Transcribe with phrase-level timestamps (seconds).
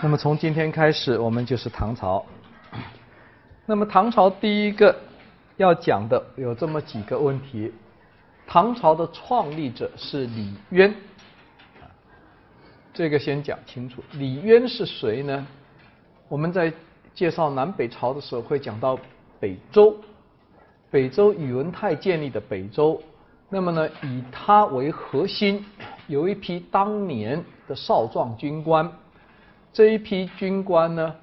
[0.00, 2.24] 那么从今天开始，我们就是唐朝。
[3.66, 4.96] 那么唐朝第一个
[5.56, 7.72] 要讲的有这么几个问题：
[8.46, 10.94] 唐朝的创立者是李渊，
[12.94, 14.00] 这个先讲清楚。
[14.12, 15.44] 李渊是谁呢？
[16.28, 16.72] 我们在
[17.12, 18.96] 介绍南北朝的时候会讲到
[19.40, 19.96] 北周，
[20.92, 23.02] 北周宇文泰建立的北周。
[23.48, 25.66] 那么呢，以他为核心，
[26.06, 28.88] 有一批当年的少壮军官。
[29.78, 31.14] 这一批军官呢，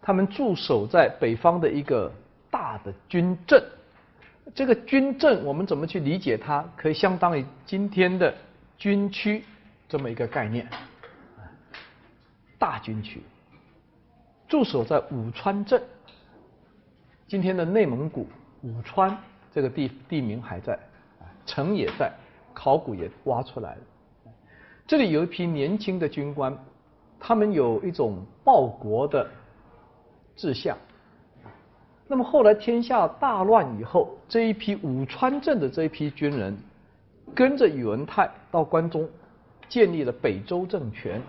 [0.00, 2.12] 他们驻守在北方的一个
[2.50, 3.62] 大的军镇。
[4.56, 6.68] 这个军镇我们怎么去理解它？
[6.76, 8.34] 可以相当于今天的
[8.76, 9.44] 军区
[9.88, 10.66] 这么一个概念。
[12.58, 13.22] 大军区
[14.48, 15.80] 驻守在武川镇，
[17.28, 18.26] 今天的内蒙古
[18.62, 19.16] 武川
[19.54, 20.76] 这个地地名还在。
[21.46, 22.10] 城也在，
[22.52, 23.80] 考古也挖出来了。
[24.88, 26.52] 这里有一批年轻的军官，
[27.24, 29.24] 他们有一种报国的
[30.34, 30.76] 志向。
[32.08, 36.58] 那么后来天下大乱以后，这一批武川镇的这一批军人，
[37.32, 39.08] 跟着宇文泰到关中，
[39.68, 41.22] 建立了北周政权。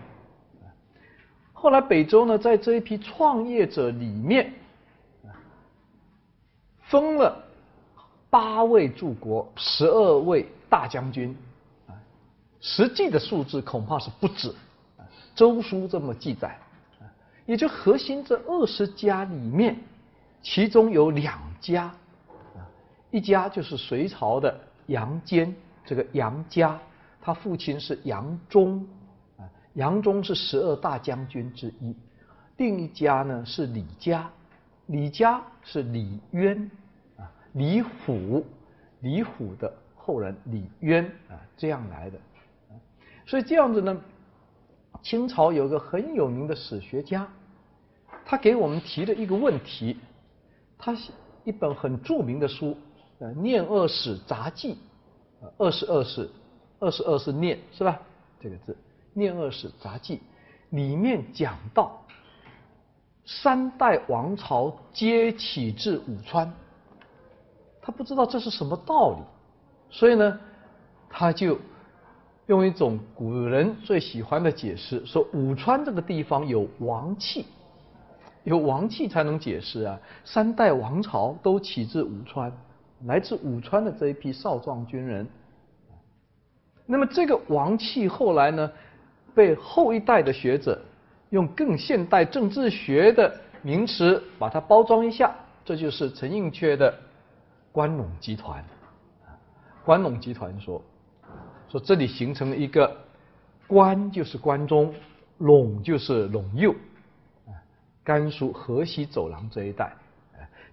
[1.54, 4.52] 后来北周呢，在这一批创业者里面，
[6.82, 7.38] 封了。
[8.30, 11.38] 八位柱国，十二位大将军，
[12.60, 14.52] 实际的数字恐怕是不止，
[15.36, 16.58] 周书这么记载，
[17.00, 17.06] 啊，
[17.46, 19.78] 也就核心这二十家里面，
[20.42, 21.86] 其中有两家，
[22.56, 22.62] 啊，
[23.12, 25.54] 一家就是隋朝的杨坚，
[25.86, 26.80] 这个杨家，
[27.22, 28.88] 他父亲是杨忠，
[29.38, 31.96] 啊，杨忠是十二大将军之一，
[32.58, 34.30] 另一家呢是李家，
[34.88, 36.70] 李家是李渊。
[37.18, 38.44] 啊李虎，
[39.02, 42.18] 李虎的后人李渊啊，这样来的。
[43.28, 43.96] 所以这样子呢，
[45.04, 47.28] 清朝有个很有名的史学家，
[48.26, 49.98] 他给我们提了一个问题。
[50.78, 50.96] 他
[51.44, 52.68] 一本很著名的书
[53.20, 54.76] 《呃念二史杂记》，
[55.58, 56.30] 二十二史，
[56.80, 58.00] 二十二是念是吧？
[58.42, 58.72] 这个字
[59.14, 60.18] 《念二史杂记》
[60.70, 62.02] 里面讲到，
[63.26, 66.52] 三代王朝皆起自武川。
[67.82, 69.18] 他不知道这是什么道理，
[69.90, 70.40] 所以呢，
[71.10, 71.60] 他就
[72.48, 77.46] 用一种古人最喜欢的解释，说武川这个地方有王气，
[78.44, 80.00] 有王气才能解释啊。
[80.26, 82.52] 三代王朝都起自武川，
[83.06, 85.28] 来自武川的这一批少壮军人。
[86.86, 88.72] 那么这个王气后来呢，
[89.34, 90.78] 被后一代的学者
[91.30, 95.34] 用更现代政治学的名词把它包装一下，
[95.64, 96.94] 这就是陈寅恪的。
[97.72, 98.64] 关陇集团，
[99.84, 100.80] 关陇集团说，
[101.74, 102.96] 说这里形成了一个
[103.66, 104.94] 关就是关中，
[105.40, 106.76] 陇就是陇右，
[108.04, 109.92] 甘肃河西走廊这一带，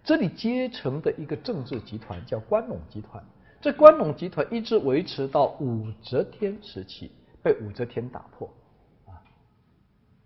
[0.05, 3.25] 这里结成的一个政治集团叫关陇集团。
[3.63, 7.11] 这关陇集团一直维持到武则天时期，
[7.43, 8.47] 被武则天打破。
[9.07, 9.17] 啊，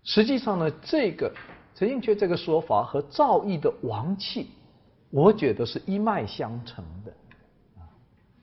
[0.03, 1.33] 实际上呢，这个
[1.73, 4.49] 陈寅恪这个说法和赵毅的王气。
[5.09, 7.13] 我觉得是一脉相承的，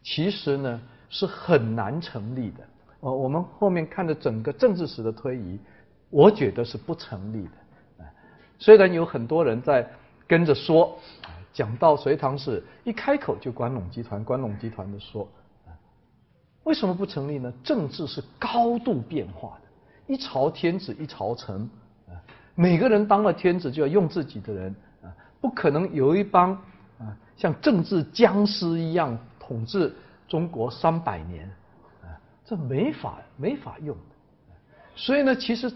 [0.02, 0.80] 其实呢
[1.12, 2.64] 是很难成立的。
[3.00, 5.58] 呃，我们后面看的整个政治史的推移，
[6.08, 8.04] 我觉得是不成立的。
[8.58, 9.86] 虽然有很多人在
[10.26, 10.96] 跟着说，
[11.52, 15.28] 讲到隋唐史，一开口就关陇集团、关陇集团的说，
[16.64, 17.52] 为什么不成立呢？
[17.62, 21.68] 政治是高度变化的，一朝天子一朝臣，
[22.08, 22.14] 啊，
[22.54, 24.74] 每个人当了天子就要用自己的人。
[25.40, 26.52] 不可能有一帮
[27.00, 29.92] 啊像政治僵尸一样统治
[30.32, 31.46] 中国三百年
[32.02, 32.08] 啊，
[32.42, 34.56] 这没法没法用的。
[34.96, 35.70] 所以呢，其实，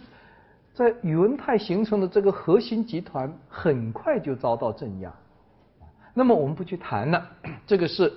[0.72, 5.12] 在宇文泰形成的这个核心集团，很快就遭到镇压。
[6.14, 7.22] 那么我们不去谈了，
[7.68, 8.10] 这个是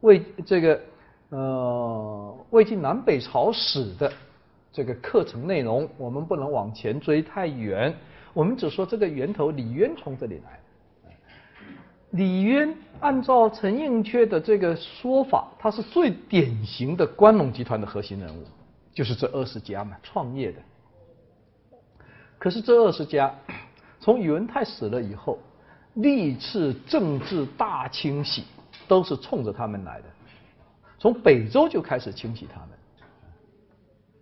[0.00, 0.80] 魏这个
[1.28, 4.10] 呃魏晋南北朝史的
[4.72, 7.94] 这个课程内容，我们不能往前追太远。
[8.32, 10.58] 我们只说这个源头，李渊从这里来。
[12.14, 18.44] 李渊按照陈寅恪的这个说法，他是最典型的关陇集团的核心人物，
[18.92, 20.62] 就是这二十家嘛，创业的。
[22.38, 23.34] 可是这二十家，
[23.98, 25.40] 从宇文泰死了以后，
[25.94, 28.44] 历次政治大清洗
[28.86, 30.06] 都是冲着他们来的，
[31.00, 32.68] 从北周就开始清洗他们，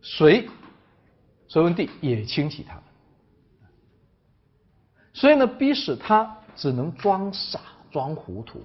[0.00, 0.48] 隋，
[1.46, 2.84] 隋文帝也清洗他们，
[5.12, 7.60] 所以呢，逼使他只能装傻。
[7.92, 8.60] 装糊涂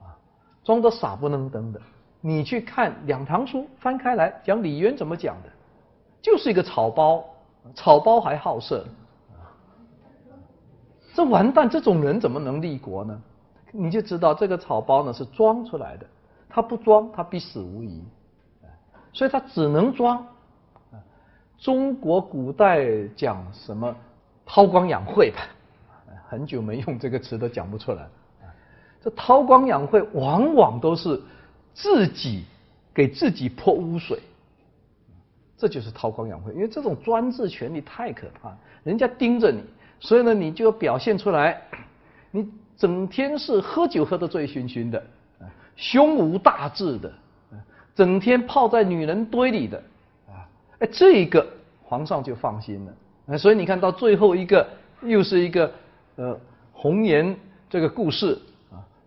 [0.00, 0.16] 啊，
[0.64, 1.80] 装的傻不愣登的。
[2.22, 5.48] 你去看《两唐书》，翻开来讲李渊怎么讲的，
[6.20, 7.24] 就是一个草包，
[7.74, 8.84] 草包还好色，
[11.14, 13.22] 这完蛋，这种人怎么能立国呢？
[13.72, 16.06] 你就知道这个草包呢是装出来的，
[16.48, 18.02] 他不装他必死无疑，
[19.12, 20.26] 所以他只能装。
[21.58, 23.94] 中国古代讲什么
[24.46, 25.38] 韬光养晦吧，
[26.28, 28.08] 很久没用这个词都讲不出来。
[29.02, 31.20] 这韬光养晦往往都是
[31.74, 32.44] 自己
[32.92, 34.18] 给自己泼污水，
[35.56, 36.52] 这就是韬光养晦。
[36.54, 39.60] 因为这种专制权力太可怕，人家盯着你，
[39.98, 41.60] 所以呢，你就表现出来，
[42.30, 42.48] 你。
[42.80, 45.04] 整天是喝酒喝得醉醺醺的，
[45.76, 47.12] 胸无大志的，
[47.94, 49.76] 整天泡在女人堆里的，
[50.26, 50.48] 啊，
[50.78, 51.46] 哎，这个
[51.82, 52.82] 皇上就放心
[53.26, 53.36] 了。
[53.36, 54.66] 所以你看到最后一个
[55.02, 55.70] 又是一个
[56.16, 56.40] 呃
[56.72, 57.36] 红颜
[57.68, 58.38] 这个故事，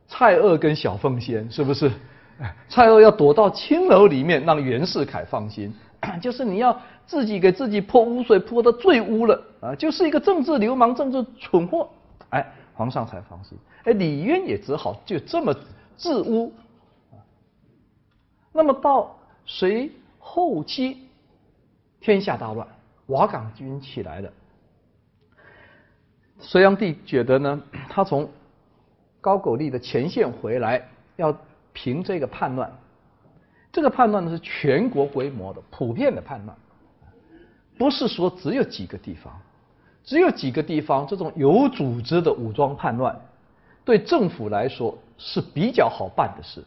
[0.08, 1.92] 蔡锷跟小凤仙是不是？
[2.68, 5.74] 蔡锷要躲到青楼里面，让袁世凯放心，
[6.22, 11.90] 就是你要自己给自己泼污水，泼得最污了啊，就是一个政治流氓、政治蠢货，
[12.30, 12.46] 哎。
[12.76, 15.56] 皇上才放心，哎，李渊也只好就这么
[15.96, 16.52] 自污。
[18.52, 19.16] 那么到
[19.46, 21.08] 隋后期，
[22.02, 22.68] 天下大乱，
[23.06, 24.30] 瓦岗军起来了。
[26.40, 28.28] 隋炀帝觉得呢，他从
[29.24, 30.86] 高句丽的前线回来，
[31.16, 31.34] 要
[31.72, 32.70] 平这个叛乱。
[33.72, 36.58] 这个叛乱呢是全国规模的、普遍的叛乱，
[37.78, 39.34] 不是说只有几个地方。
[40.04, 43.18] 只有几个地方，这种有组织的武装叛乱，
[43.86, 46.62] 对政府来说是比较好办的事。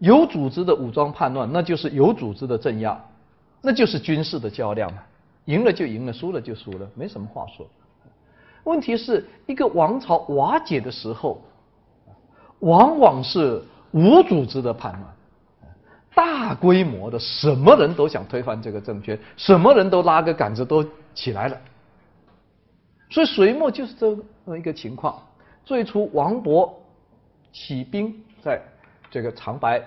[0.00, 3.02] 有组织的武装叛乱，那就是有组织的镇压，
[3.62, 5.02] 那就是军事的较量嘛，
[5.46, 7.66] 赢了就赢了，输了就输了，没什么话说。
[8.64, 11.40] 问题是一个王朝瓦解的时候，
[12.64, 13.62] 往往是
[13.92, 15.04] 无组织的叛乱，
[16.14, 20.84] 大规模的，什么人都想推翻这个政权，什么人都拉个杆子都
[21.14, 21.56] 起来了。
[23.10, 25.22] 所以隋末就是这么一个情况。
[25.64, 26.70] 最初王勃
[27.52, 28.60] 起兵在
[29.10, 29.82] 这个长白，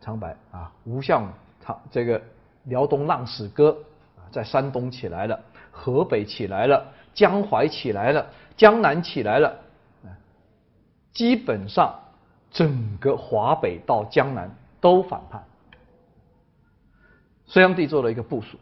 [0.00, 1.32] 长白啊，吴相
[1.64, 2.20] 长这个
[2.64, 3.76] 辽东浪史歌
[4.16, 5.40] 啊，在山东起来了，
[5.70, 6.84] 河北起来了，
[7.14, 8.26] 江淮起来了，
[8.56, 9.56] 江南起来了，
[11.12, 11.94] 基本上
[12.56, 14.50] 整个华北到江南
[14.80, 15.44] 都反叛。
[17.44, 18.56] 隋炀帝做了一个部署，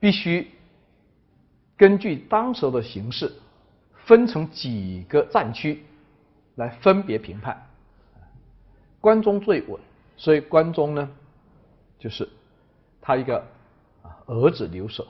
[0.00, 0.50] 必须。
[1.76, 3.30] 根据当时的形势，
[4.06, 5.82] 分成几个战区
[6.54, 7.66] 来分别评判。
[8.98, 9.78] 关中最稳，
[10.16, 11.10] 所以关中呢，
[11.98, 12.26] 就是
[13.00, 13.44] 他一个
[14.00, 15.06] 啊儿子留守。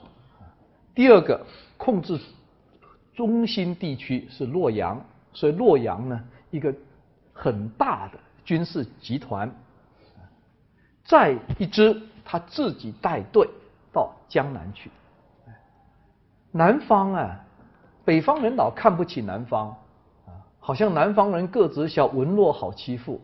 [0.93, 1.45] 第二个
[1.77, 2.19] 控制
[3.15, 5.01] 中心地区是洛阳，
[5.31, 6.21] 所以洛阳呢
[6.51, 6.73] 一个
[7.33, 9.51] 很大的军事集团。
[11.03, 13.49] 再一支他自己带队
[13.91, 14.89] 到江南去。
[16.51, 17.39] 南方啊，
[18.05, 19.69] 北方人老看不起南方
[20.25, 23.19] 啊，好像南方人个子小、文弱、好欺负。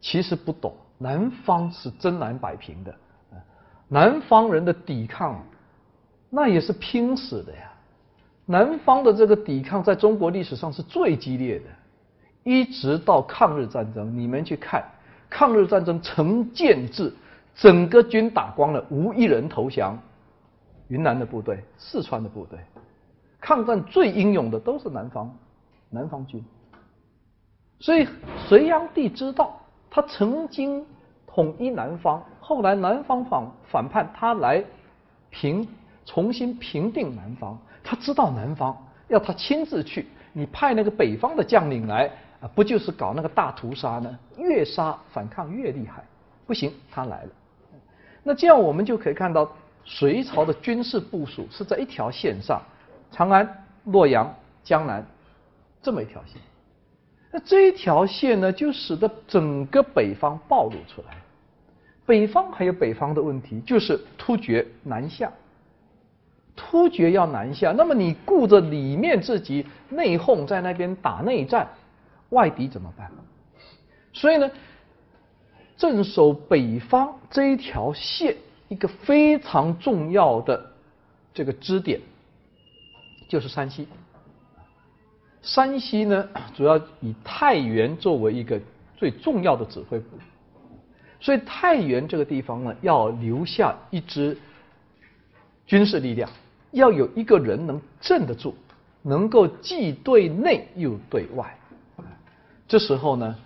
[0.00, 2.94] 其实不懂，南方是真难摆平的。
[3.86, 5.44] 南方人的抵抗，
[6.30, 7.70] 那也是拼死的呀。
[8.46, 11.66] 南方的这个抵抗，在中国历史上是最激烈的，
[12.44, 14.16] 一直到抗日战争。
[14.18, 14.84] 你们去看，
[15.28, 17.12] 抗日战争成建制，
[17.54, 19.98] 整个军打光了，无一人投降。
[20.88, 22.58] 云南的部队，四川的部队，
[23.40, 25.32] 抗战最英勇的都是南方，
[25.88, 26.44] 南方军。
[27.78, 28.08] 所以
[28.48, 30.84] 隋炀帝知道，他曾经
[31.26, 34.64] 统一南方，后来南方反反叛，他来
[35.30, 35.66] 平
[36.04, 37.56] 重新平定南方。
[37.84, 44.18] 他知道南方要他亲自去，你派那个北方的将领来啊，不就是搞那个大屠杀呢？
[44.36, 46.04] 越杀反抗越厉害，
[46.46, 47.30] 不行，他来了。
[48.22, 49.50] 那这样我们就可以看到。
[49.82, 52.60] 隋朝的军事部署是在一条线上，
[53.10, 54.32] 长安、洛阳、
[54.62, 55.04] 江南
[55.82, 56.40] 这么一条线。
[57.32, 61.16] 那这一条线呢，就使得整个北方暴露出来。
[62.04, 65.32] 北方还有北方的问题，就是突厥南下。
[66.54, 71.66] 突厥要南下，那么你顾着里面自己内讧，在那边打内战，
[72.30, 73.10] 外敌怎么办？
[74.12, 74.50] 所以呢，
[75.76, 78.36] 镇守北方这一条线。
[78.68, 80.64] 一个非常重要的
[81.34, 82.00] 这个支点
[83.28, 83.88] 就是山西。
[85.42, 88.60] 山西呢，主要以太原作为一个
[88.96, 90.16] 最重要的指挥部，
[91.18, 94.38] 所以太原这个地方呢，要留下一支
[95.66, 96.30] 军事力量，
[96.70, 98.54] 要有一个人能镇得住，
[99.02, 101.58] 能够既对内又对外。
[102.70, 103.36] 这时候呢，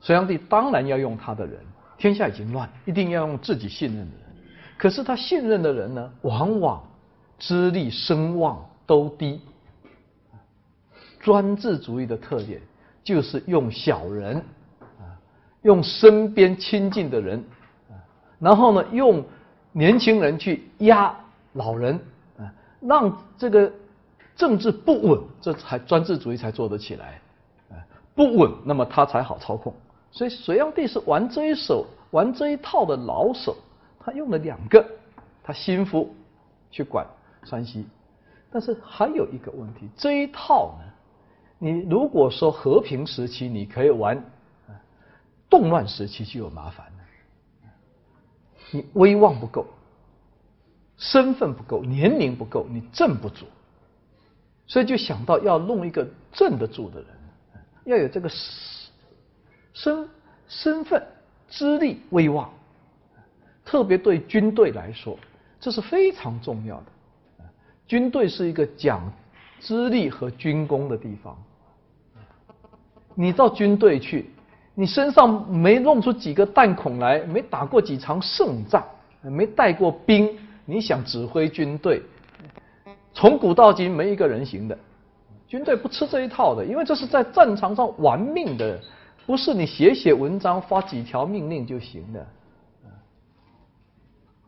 [0.00, 1.58] 隋炀帝当然要用他的人，
[1.98, 4.26] 天下已经乱，一定要用自己信任的人。
[4.78, 6.80] 可是他信任的人呢，往往
[7.36, 9.40] 资历声望都低。
[11.18, 12.60] 专制主义的特点，
[13.02, 14.36] 就是用小人
[15.00, 15.18] 啊，
[15.62, 17.44] 用身边亲近的人
[17.90, 17.98] 啊，
[18.38, 19.24] 然后呢，用
[19.72, 21.12] 年轻人去压
[21.54, 21.98] 老人
[22.38, 22.46] 啊，
[22.80, 23.70] 让这个
[24.36, 27.20] 政治不稳，这才专制主义才做得起来，
[28.20, 29.72] 不稳，那么他才好操控。
[30.10, 33.56] 所以隋炀帝是玩这一手、玩这一套的老手，
[33.98, 34.84] 他用了两个，
[35.42, 36.14] 他心腹
[36.70, 37.06] 去管
[37.44, 37.86] 山西。
[38.50, 40.84] 但是还有一个问题，这一套呢，
[41.58, 44.22] 你如果说和平时期你可以玩，
[45.48, 46.92] 动乱时期就有麻烦了。
[48.70, 49.64] 你威望不够，
[50.98, 53.46] 身份不够，年龄不够，你镇不住，
[54.66, 57.08] 所以就想到要弄一个镇得住的人，
[57.90, 58.30] 要有这个
[59.72, 60.08] 身
[60.46, 61.04] 身份、
[61.48, 62.48] 资历、威望，
[63.64, 65.18] 特别对军队来说，
[65.58, 66.86] 这是非常重要的。
[67.88, 69.12] 军队是一个讲
[69.58, 71.36] 资历和军功的地方。
[73.16, 74.30] 你到军队去，
[74.74, 78.86] 你身上没弄出几个弹孔来，没打过几场胜仗，
[79.20, 82.00] 没带过兵，你想指挥军队，
[83.12, 84.78] 从古到今没一个人行的。
[85.50, 88.80] 军队不吃这一套的，因为这是在战场上玩命的，
[89.26, 92.24] 不是你写写文章发几条命令就行的。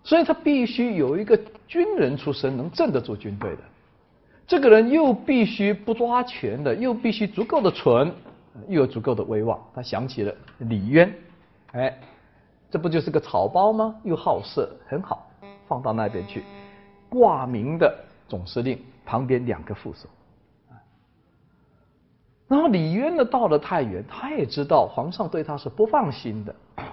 [0.05, 3.63] 所以他必须有一个军人出身，能镇得住军队的。
[4.47, 8.13] 这个人又必须不抓权的，又必须足够的蠢，
[8.69, 9.61] 又有足够的威望。
[9.75, 11.13] 他想起了李渊，
[11.73, 11.99] 哎，
[12.71, 13.97] 这不就是个草包吗？
[14.05, 15.29] 又好色，很好，
[15.67, 16.45] 放到那边去，
[17.09, 17.93] 挂名的
[18.29, 20.09] 总司令旁边两个副手。
[22.53, 26.55] 然后李渊呢，到了太原，他也知道皇上对他是不放心的，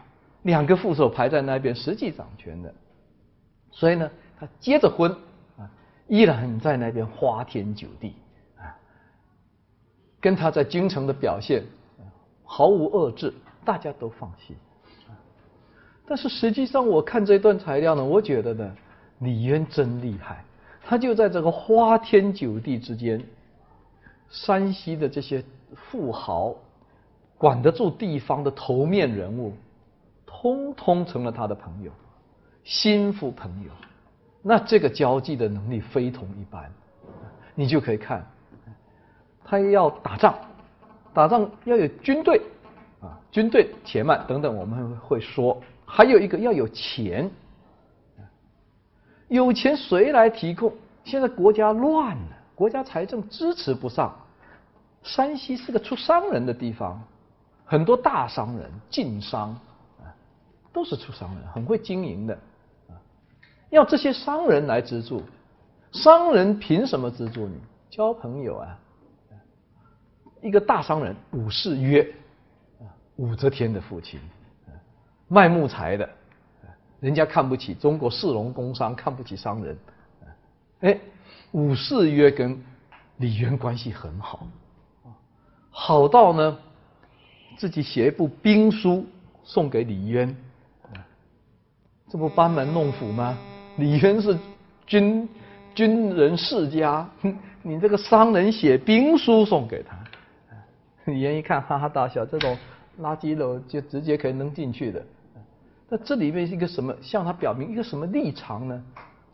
[0.44, 2.74] 两个副手排在那边，实际掌权的。
[3.70, 5.12] 所以呢，他结着婚
[5.58, 5.70] 啊，
[6.08, 8.16] 依然在那边花天酒地
[8.58, 8.72] 啊，
[10.22, 11.62] 跟他在京城的表现
[12.46, 13.34] 毫无二致，
[13.66, 14.56] 大家都放心。
[16.08, 18.76] 但是实际上，我看这段材料呢，我觉得呢，
[19.20, 20.42] 李渊真厉害，
[20.86, 23.22] 他就在这个花天酒地之间，
[24.30, 25.44] 山西的这些
[25.76, 26.56] 富豪，
[27.38, 29.54] 管得住地方的头面人物，
[30.26, 31.92] 通通成了他的朋友。
[32.64, 33.72] 心腹朋友，
[34.44, 36.72] 那这个交际的能力非同一般，
[37.56, 38.24] 你就可以看，
[39.44, 40.36] 他要打仗，
[41.14, 42.40] 打仗要有军队
[43.02, 47.32] 啊，军队且慢等等，我们会说，还有一个要有钱，
[49.30, 50.72] 有钱谁来提供？
[51.04, 54.14] 现在国家乱了，国家财政支持不上，
[55.02, 57.02] 山西是个出商人的地方，
[57.64, 59.52] 很多大商人、晋商
[59.98, 60.12] 啊，
[60.74, 62.38] 都是出商人，很会经营的。
[63.70, 65.24] 要这些商人来资助，
[65.94, 67.58] 商人凭什么资助你？
[67.90, 68.78] 交朋友啊！
[70.42, 72.14] 一个大商人武士曰，
[73.16, 74.20] 武则天的父亲，
[75.30, 76.10] 卖木材的，
[77.00, 79.78] 人家看不起中国市农工商，看不起商人。
[80.82, 81.00] 哎，
[81.52, 82.58] 武士曰跟
[83.18, 84.48] 李渊关系很好，
[85.72, 86.58] 好到呢，
[87.58, 89.06] 自己写一部兵书
[89.44, 90.36] 送给李渊，
[92.08, 93.38] 这不班门弄斧吗？
[93.78, 94.38] 李渊是
[94.86, 95.28] 军
[95.74, 97.10] 军人世家，
[97.64, 99.98] 你这个商人写兵书送给他，
[101.06, 102.56] 李渊一看哈哈大笑，这种
[103.02, 105.04] 垃圾篓就直接可以扔进去的。
[105.90, 106.96] 那这里面是一个什么？
[107.02, 108.84] 向他表明一个什么立场呢？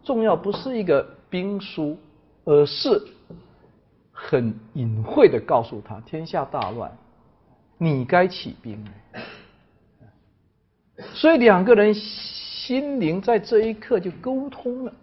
[0.04, 1.06] 重要不是一个
[1.36, 1.98] 兵书，
[2.46, 3.02] 而是
[4.14, 6.98] 很隐晦的告诉他：天下大乱，
[7.78, 8.82] 你该起兵。
[11.14, 11.94] 所以两个人。
[12.66, 14.94] 心灵在这一刻就沟通了。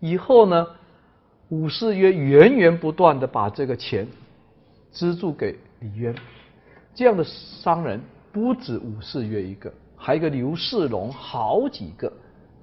[0.00, 0.66] 以后呢，
[1.50, 4.08] 武士约源源不断的把这个钱
[4.90, 6.14] 资助给李渊，
[6.94, 8.00] 这样的商人
[8.32, 12.10] 不止武士约一个，还有一个刘世龙，好几个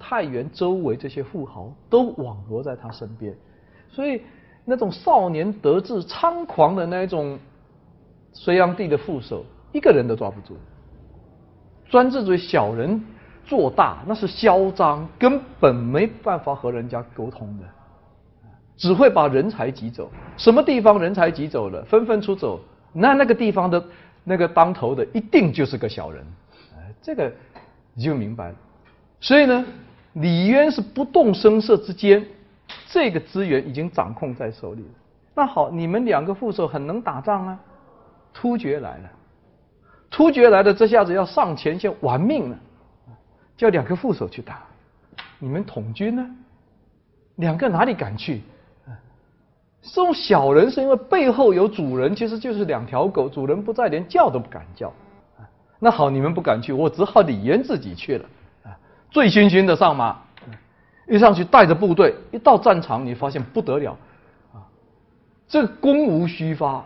[0.02, 3.32] 太原周围这些富豪都网罗在他身边，
[3.88, 4.20] 所以
[4.64, 7.38] 那种少年得志、猖狂的那种
[8.32, 10.56] 隋炀帝的副手，一个人都抓不住，
[11.88, 13.02] 专制主义小人。
[13.44, 17.64] 做大那是嚣张，根本没办法和人家沟通的，
[18.76, 20.08] 只会把人才挤走。
[20.36, 22.60] 什么地方人才挤走了，纷纷出走，
[22.92, 23.84] 那那个地方的
[24.22, 26.24] 那个当头的一定就是个小人，
[27.02, 27.30] 这个
[27.94, 28.54] 你就明白了。
[29.20, 29.64] 所以呢，
[30.14, 32.24] 李渊是不动声色之间，
[32.86, 34.94] 这个资源已经掌控在手里了。
[35.34, 37.58] 那好，你们两个副手很能打仗啊，
[38.34, 39.10] 突厥来了，
[40.10, 42.58] 突厥来的这下子要上前线玩命了。
[43.56, 44.62] 叫两个副手去打，
[45.38, 46.26] 你们统军呢？
[47.36, 48.42] 两个哪里敢去？
[49.82, 54.92] 这种小人是因为背后有主人，其实就是两条狗，主人不在，连叫都不敢叫。
[55.78, 58.28] 那好，你们不敢去，我只好李渊自己去了。
[59.12, 60.16] 醉醺醺的上马，
[61.06, 63.96] 一上去带着部队，一到战场，你发现不得了，
[64.54, 64.64] 啊，
[65.46, 66.82] 这弓无虚发，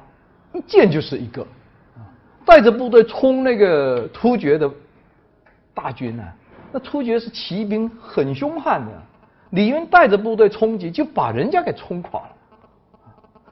[0.53, 1.47] 一箭就是一个，
[2.45, 4.69] 带着部队冲那个突厥的
[5.73, 6.25] 大军呢。
[6.73, 8.93] 那突厥是骑兵，很凶悍的。
[9.51, 12.31] 李渊带着部队冲击，就把人家给冲垮了。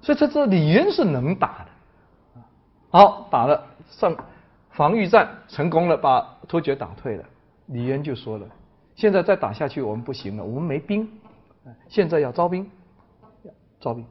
[0.03, 2.41] 所以这这李渊是能打的。
[2.91, 4.15] 好，打了上
[4.71, 7.25] 防御战成功了，把突厥打退了。
[7.67, 8.47] 李渊就说了
[8.97, 11.09] ：“现在再打下去，我们不行了，我们没兵。
[11.89, 12.71] 现在要招兵，
[13.81, 14.05] 招兵，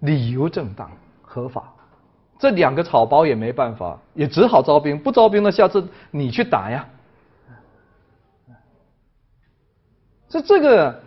[0.00, 0.90] 理由正当
[1.22, 1.72] 合法。
[2.38, 4.98] 这两个草包也没办法，也只好招兵。
[4.98, 6.86] 不招兵，了下次你去打呀。”
[10.28, 11.00] 这这个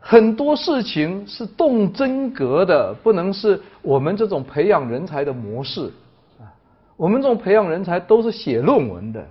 [0.00, 5.92] 很多事情是动真格的，不能是我们这种培养人才的模式
[6.40, 6.50] 啊。
[6.96, 9.24] 我们这种培养人才都是写论文的，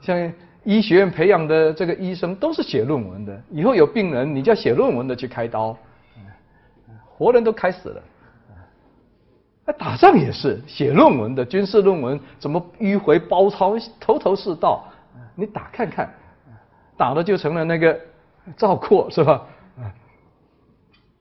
[0.00, 0.32] 像
[0.64, 3.42] 医学院培养的这个医生都是写论文的。
[3.50, 5.76] 以后有病人，你叫写论文的去开刀，
[7.04, 8.02] 活人都开死了。
[9.66, 14.84] 啊，打仗也是写论文的，军事论文怎么迂回包抄，头头是道。
[15.34, 16.12] 你打看看。
[16.94, 17.98] 打了就成了那个
[18.56, 19.42] 赵括是吧？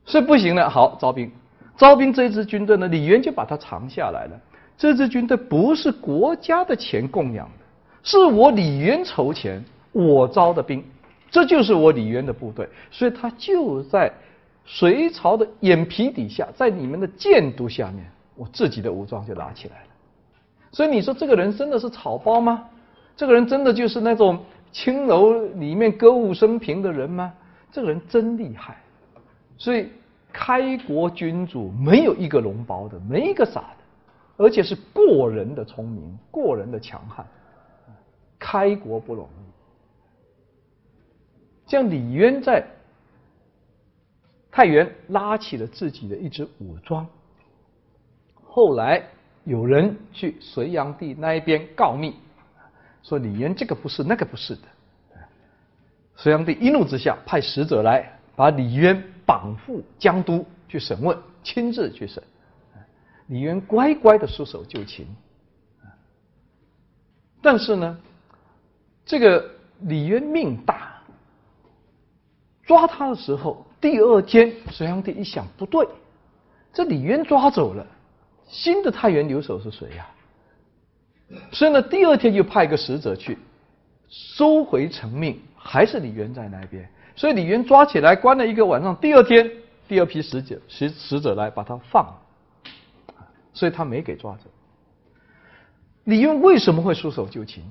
[0.06, 0.70] 是不行的。
[0.70, 1.32] 好，招兵，
[1.78, 4.40] 招兵这支军队呢，李渊就把它藏下来了。
[4.78, 7.61] 这支军队不是国家的钱供养的，
[8.04, 10.84] 是我李渊筹钱，我招的兵，
[11.30, 12.68] 这就是我李渊的部队。
[12.90, 14.12] 所以他就在
[14.66, 18.06] 隋朝的眼皮底下，在你们的监督下面，
[18.36, 19.88] 我自己的武装就拿起来了。
[20.72, 22.66] 所以你说这个人真的是草包吗？
[23.16, 24.40] 这个人真的就是那种？
[24.74, 27.34] 青楼里面歌舞升平的人吗？
[27.74, 28.78] 这个人真厉害，
[29.58, 29.90] 所以
[30.32, 33.78] 开国君主没有一个脓包的，没一个傻的，
[34.38, 37.26] 而且是过人的聪明，过人的强悍。
[38.44, 39.42] 开国不容易，
[41.70, 42.66] 像李渊在
[44.52, 47.08] 太原拉起了自己的一支武装，
[48.44, 49.08] 后来
[49.44, 52.16] 有人去隋炀帝那一边告密。
[53.04, 54.64] 说李渊这个不是那个不是的，
[56.16, 62.24] 隋炀帝一怒之下派使者来把李渊绑赴江都去审问，亲自去审。
[63.28, 65.08] 李渊乖乖的束手就擒。
[67.42, 67.98] 但是呢，
[69.06, 69.50] 这个
[69.82, 71.02] 李渊命大，
[72.64, 75.88] 抓他的时候，第二天隋炀帝一想不对，
[76.72, 77.86] 这李渊抓走了，
[78.48, 80.08] 新的太原留守是谁呀？
[81.52, 83.38] 所以呢，第二天就派一个使者去
[84.10, 86.88] 收回成命，还是李渊在那边。
[87.16, 89.50] 所以李渊抓起来关了一个晚上，第二天
[89.88, 92.22] 第二批使者使使者来把他放了，
[93.54, 94.50] 所以他没给抓走。
[96.06, 97.64] 李渊为什么会束手就擒？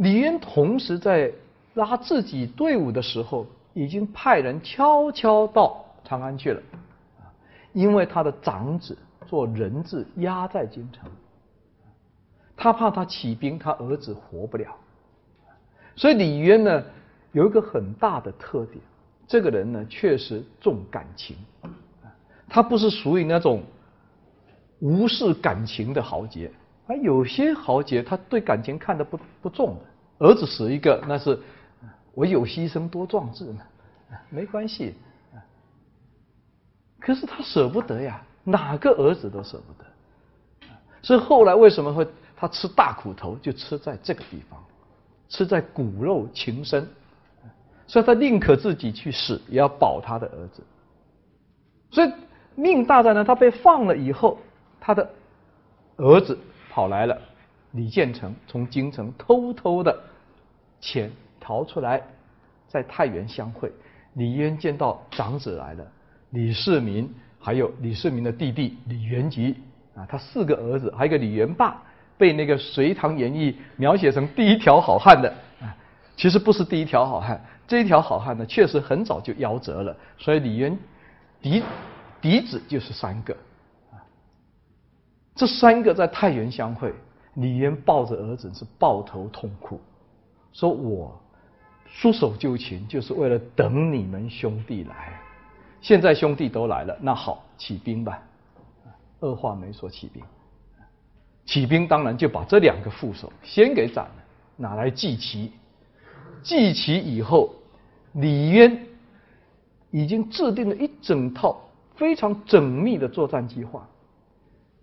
[0.00, 1.30] 李渊同时在
[1.74, 6.62] 拉自己队伍的时候，已经派人悄悄到长安去了，
[7.74, 11.06] 因为他的长子做人质压在京城。
[12.56, 14.74] 他怕他起兵，他儿子活不了，
[15.94, 16.82] 所以李渊呢
[17.32, 18.82] 有一个很大的特点，
[19.28, 21.36] 这个人呢确实重感情，
[22.48, 23.62] 他不是属于那种
[24.78, 26.50] 无视感情的豪杰，
[26.86, 29.89] 而有些豪杰他对感情看得不不重的，
[30.20, 31.38] 儿子死一个那是
[32.14, 33.60] 我有牺牲多壮志呢，
[34.30, 34.94] 没关系，
[36.98, 39.86] 可是他舍不得呀，哪个儿子都舍不得，
[41.02, 42.06] 所以后来为什么会？
[42.36, 44.58] 他吃大苦头，就吃在这个地方，
[45.28, 46.88] 吃在骨肉情深，
[47.86, 50.62] 所以他宁可自己去死，也要保他的儿子。
[51.90, 52.10] 所以
[52.54, 54.38] 命大在呢，他被放了以后，
[54.80, 55.10] 他的
[55.98, 56.38] 儿子
[56.70, 57.18] 跑来了，
[57.72, 59.94] 李建成从京城偷偷的
[60.80, 62.02] 钱逃出来，
[62.66, 63.70] 在太原相会。
[64.14, 65.86] 李渊见到长子来了，
[66.30, 69.56] 李世民还有李世民的弟弟李元吉
[69.94, 71.82] 啊，他四个儿子，还有一个李元霸。
[72.18, 75.74] 被那个《隋唐演义》描写成第一条好汉的啊，
[76.18, 79.96] 其实不是第一条好汉，这一条好汉呢，确实很早就夭折了。
[80.18, 80.78] 所以李渊
[81.40, 81.62] 嫡
[82.20, 83.34] 嫡子就是三个
[83.90, 83.96] 啊，
[85.34, 86.92] 这三个在太原相会，
[87.36, 89.80] 李渊抱着儿子是抱头痛哭，
[90.60, 91.18] 说我
[91.86, 95.18] 束手就擒就是为了等你们兄弟来，
[95.80, 98.22] 现在兄弟都来了，那好起兵吧，
[99.20, 100.22] 二话没说起兵。
[101.46, 104.16] 起兵当然就把这两个副手先给斩了，
[104.58, 105.50] 拿来祭旗。
[106.42, 107.54] 祭旗以后，
[108.12, 108.86] 李渊
[109.90, 111.58] 已经制定了一整套
[111.96, 113.88] 非常缜密的作战计划。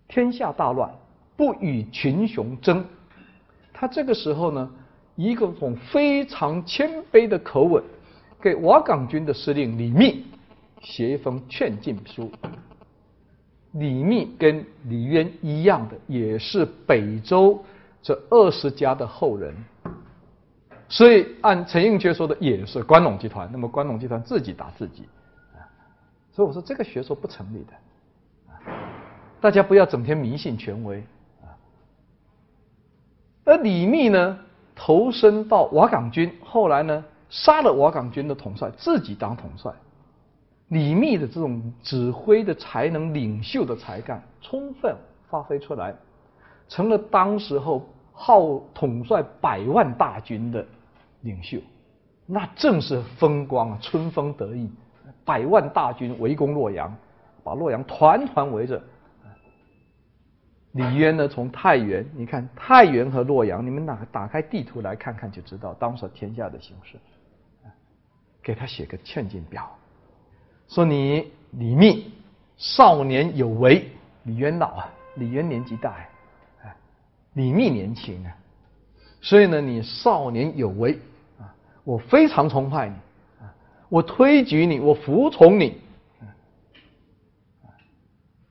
[0.07, 0.91] 天下大乱，
[1.35, 2.83] 不与群雄争。
[3.71, 4.71] 他这个时候呢，
[5.17, 7.83] 一个种非常谦卑的口吻，
[8.39, 10.25] 给瓦岗军的司令李密
[10.79, 12.31] 写一封劝进书。
[13.73, 17.61] 李密跟李渊一样的，也是北周
[18.01, 19.53] 这二十家的后人，
[20.87, 23.49] 所以按陈寅恪说的，也是关陇集团。
[23.51, 25.03] 那么关陇集团自己打自己，
[25.53, 25.65] 啊，
[26.31, 28.73] 所以我说这个学说不成立的，
[29.41, 31.03] 大家不要整天迷信权威，
[31.41, 31.49] 啊。
[33.45, 34.39] 而李密呢，
[34.77, 39.71] 投身到瓦岗军，后来呢，杀了瓦岗军的统帅，自己当统帅。
[40.67, 44.95] 李密的这种指挥的才能、领袖的才干，充分
[45.29, 45.95] 发挥出来，
[46.69, 50.63] 成了当时候号统帅百万大军的
[51.21, 51.57] 领袖，
[52.25, 54.69] 那正是风光啊，春风得意，
[55.25, 56.95] 百万大军围攻洛阳，
[57.43, 58.81] 把洛阳团团围着。
[60.77, 66.97] 李渊呢，从太原，你看太原和洛阳，你们哪打开地图来看看就知道当时天下的形势。
[68.43, 69.69] 给他写个劝进表。
[70.69, 72.13] 说你李密
[72.55, 73.89] 少年有为，
[74.23, 75.91] 李渊老啊，李渊年纪大
[76.63, 76.71] 啊，
[77.33, 78.33] 李密年轻啊，
[79.19, 80.97] 所以呢，你少年有为
[81.37, 82.95] 啊，我非常崇拜你
[83.41, 83.53] 啊，
[83.89, 85.81] 我推举你，我服从你，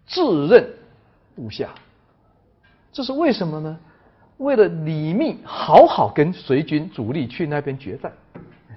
[0.06, 0.74] 自任
[1.34, 1.70] 部下，
[2.96, 3.78] 这是为什么呢？
[4.38, 8.10] 为了李密好好跟隋军主力去那边决战，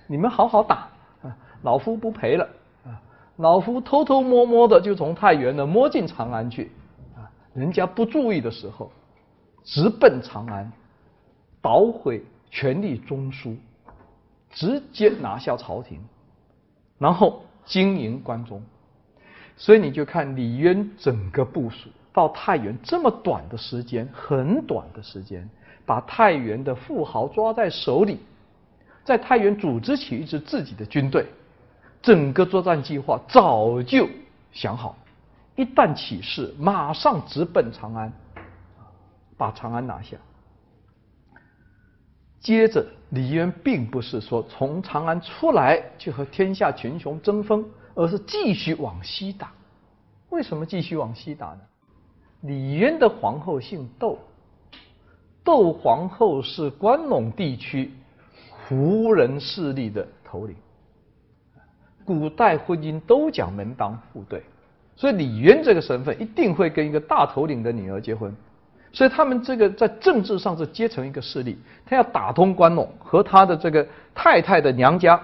[0.08, 0.90] 你们好好打
[1.24, 2.46] 啊，老夫不陪了
[2.84, 3.00] 啊。
[3.38, 6.70] 老夫偷偷摸摸的就从太原呢摸进长安去，
[7.16, 8.92] 啊，人家不注意的时候，
[9.64, 10.70] 直奔长安，
[11.62, 13.56] 捣毁权力中枢，
[14.52, 15.98] 直接拿下朝廷，
[16.98, 18.62] 然后经营关中。
[19.56, 25.50] 所以你就看李渊整个部署到太原这么短的时间，很短的时间，
[25.86, 28.20] 把太原的富豪抓在手里，
[29.06, 31.26] 在太原组织起一支自己的军队。
[32.02, 34.10] 整个作战计划早就
[34.52, 34.98] 想好，
[35.56, 38.12] 一旦起事，马上直奔长安，
[39.38, 40.18] 把长安拿下。
[42.42, 49.54] 接着，李渊并不是说从长安出来就和天下群雄争锋，而是继续往西打。
[50.32, 51.62] 为什么继续往西打呢？
[52.42, 54.18] 李渊的皇后姓窦，
[55.44, 57.92] 窦皇后是关陇地区
[58.50, 60.56] 胡人势力的头领。
[62.06, 64.42] 古代婚姻都讲门当户对，
[64.96, 68.34] 所以李渊这个身份一定会跟一个大头领的女儿结婚，
[68.92, 75.22] 所以他们这个在政治上是结成一个势力，他要打通关陇，和他的这个太太的娘家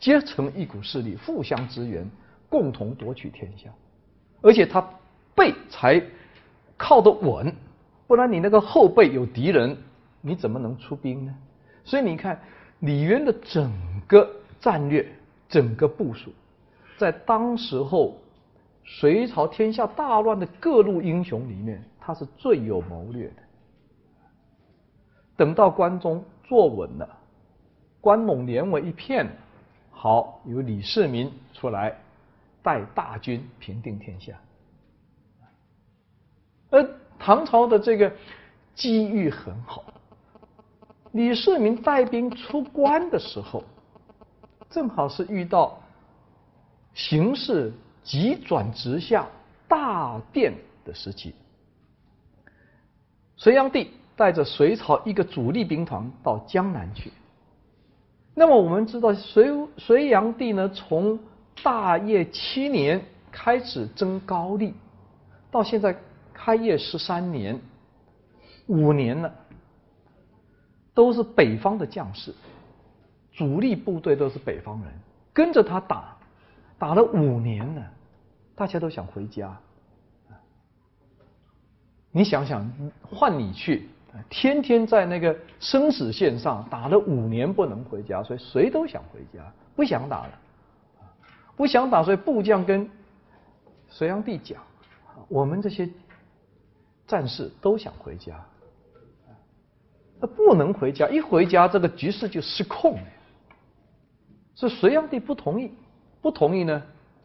[0.00, 2.04] 结成一股势力，互相支援，
[2.48, 3.68] 共同夺取天下，
[4.40, 4.84] 而且他
[5.36, 6.02] 背才
[6.76, 7.54] 靠得稳，
[8.06, 9.76] 不然你那个后背有敌人，
[10.20, 11.34] 你怎么能出兵呢？
[11.84, 12.40] 所以你看
[12.80, 13.72] 李渊的整
[14.06, 14.28] 个
[14.60, 15.06] 战略。
[15.46, 16.32] 整个部署，
[16.98, 18.16] 在当时候
[18.82, 23.34] 隋朝天下大乱的各路英雄里面，他是最有谋略的。
[25.36, 27.08] 等到关中坐稳了，
[28.00, 29.28] 关陇连为一片，
[29.92, 31.96] 好，由李世民出来
[32.62, 34.32] 带大军平定天下。
[36.74, 36.84] 而
[37.20, 38.12] 唐朝的这个
[38.74, 39.84] 机遇很好，
[41.12, 43.62] 李世民带兵出关的时候。
[44.70, 45.80] 正好是遇到
[46.92, 49.24] 形势急转直下、
[49.68, 50.52] 大变
[50.84, 51.32] 的时期。
[53.36, 57.12] 隋炀帝带着隋朝一个主力兵团到江南去。
[58.34, 61.20] 那么我们知道，隋隋炀帝呢，从
[61.62, 64.74] 大业七年开始征高丽，
[65.52, 65.96] 到现在
[66.34, 67.58] 开业十三年，
[68.66, 69.32] 五年了，
[70.92, 72.34] 都是北方的将士。
[73.32, 74.92] 主力部队都是北方人，
[75.32, 76.16] 跟着他打，
[76.78, 77.82] 打了五年了，
[78.54, 79.56] 大家都想回家。
[82.12, 82.70] 你想想，
[83.02, 83.88] 换你去，
[84.30, 90.38] 天天在那个生死线上打了五年不能回家，所以谁都想回家，不想打了，
[91.56, 92.88] 不想打，所以部将跟
[93.88, 94.62] 隋炀帝讲，
[95.26, 95.90] 我们这些
[97.06, 98.44] 战士都想回家，
[100.20, 103.08] 那不能回家，一回家这个局势就失控了。
[104.54, 105.72] 是隋炀帝不同意，
[106.22, 106.82] 不同意呢，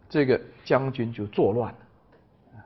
[0.10, 2.66] 这个将军就作乱了，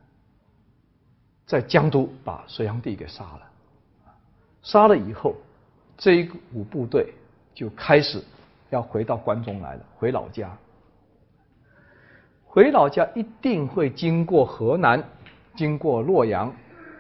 [1.46, 3.42] 在江都把隋炀帝给杀了，
[4.62, 5.36] 杀了以后，
[5.98, 7.14] 这一股部队
[7.54, 8.24] 就开始
[8.70, 10.56] 要回到关中来了，回老家。
[12.46, 15.04] 回老家一定会经过河南，
[15.56, 16.54] 经过洛阳，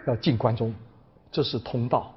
[0.06, 0.74] 要进关中，
[1.32, 2.14] 这是通道。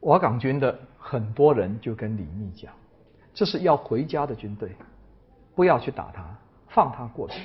[0.00, 2.72] 瓦岗军的很多人就跟李密讲，
[3.34, 4.74] 这是要回家的军队，
[5.54, 6.24] 不要去打他，
[6.68, 7.40] 放他过去。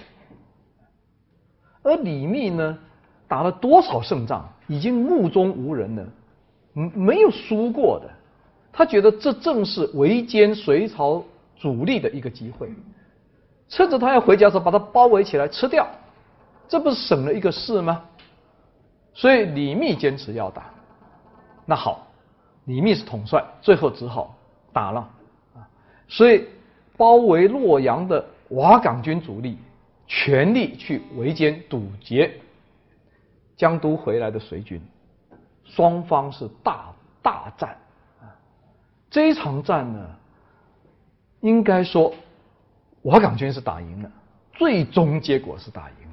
[1.82, 2.78] 而李密呢，
[3.28, 6.08] 打了多少胜仗，已经目中无人了，
[6.74, 8.10] 没没有输过的。
[8.72, 11.24] 他觉得这正是围歼隋朝
[11.58, 12.72] 主力的一个机会，
[13.68, 15.88] 趁着他要回家的时候，把他包围起来吃掉，
[16.68, 18.04] 这不是省了一个事吗？
[19.14, 20.72] 所以李密坚持要打，
[21.66, 22.08] 那好。
[22.66, 24.34] 李密是统帅，最后只好
[24.72, 25.10] 打了！
[26.08, 26.48] 所以
[26.96, 29.58] 包围洛阳的瓦岗军主力
[30.08, 32.40] 全力去围歼堵截
[33.58, 34.82] 江都回来的隋军，
[35.66, 37.78] 双方是大大战
[38.22, 38.32] 啊！
[39.10, 40.10] 这一场战呢，
[41.42, 42.16] 应该说
[43.02, 44.12] 瓦岗军是打赢了，
[44.54, 46.08] 最终结果是打赢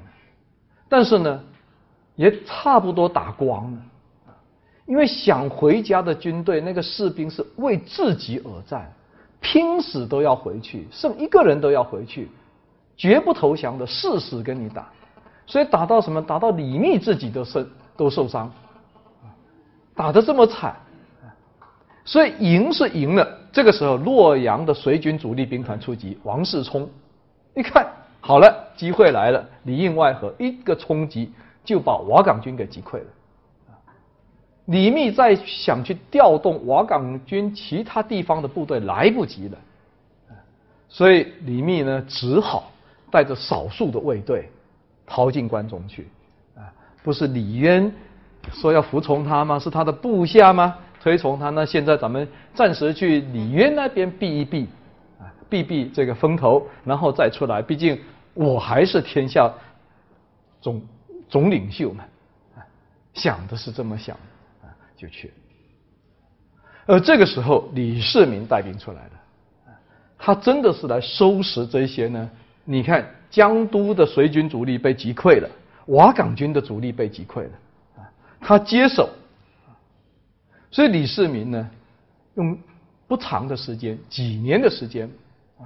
[0.91, 1.41] 但是呢，
[2.17, 3.77] 也差不多打光了。
[4.85, 8.91] 因为想回家的军队，那个士兵是为自己而战，
[9.39, 12.29] 拼死都要回去，剩一个人都要回去，
[12.97, 14.89] 绝不投降的，誓死跟你打。
[15.47, 16.21] 所以打到什么？
[16.21, 18.51] 打到李密自己都受都受伤，
[19.95, 20.75] 打得这么惨，
[22.03, 23.25] 所以赢是赢了。
[23.53, 26.89] 这个时候，洛阳的隋军主力兵团出击，王世充
[27.55, 27.87] 一看
[28.21, 31.31] 好了，机会来了，里应外合，一个冲击
[31.65, 33.05] 就把瓦岗军给击溃了。
[34.65, 39.57] 李密再想去调动瓦岗军其他地方的部队，来不及了，
[40.87, 42.71] 所以李密呢只好
[43.09, 44.49] 带着少数的卫队
[45.05, 46.07] 逃进关中去。
[46.55, 46.61] 啊，
[47.03, 47.91] 不是李渊
[48.51, 49.57] 说要服从他吗？
[49.57, 50.77] 是他的部下吗？
[51.01, 51.49] 推崇他？
[51.49, 54.69] 那现在咱们暂时去李渊那边避一避，
[55.51, 57.61] 避避这个风头，然后再出来。
[57.61, 57.99] 毕竟
[58.33, 59.51] 我还是天下
[60.61, 60.81] 总
[61.27, 62.05] 总领袖嘛，
[63.13, 64.15] 想的是这么想。
[64.63, 65.33] 啊就去，
[66.85, 69.11] 而这个时候李世民带兵出来了，
[70.15, 72.29] 他真的是来收拾这些呢？
[72.63, 75.49] 你看江都的随军主力被击溃了，
[75.87, 77.51] 瓦岗军的主力被击溃了，
[78.39, 79.09] 他接手，
[80.69, 81.69] 所以李世民呢，
[82.35, 82.55] 用
[83.07, 85.09] 不长的时间，几年的时间，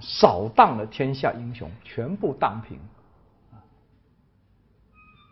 [0.01, 2.77] 扫荡了天下英雄，全部荡平。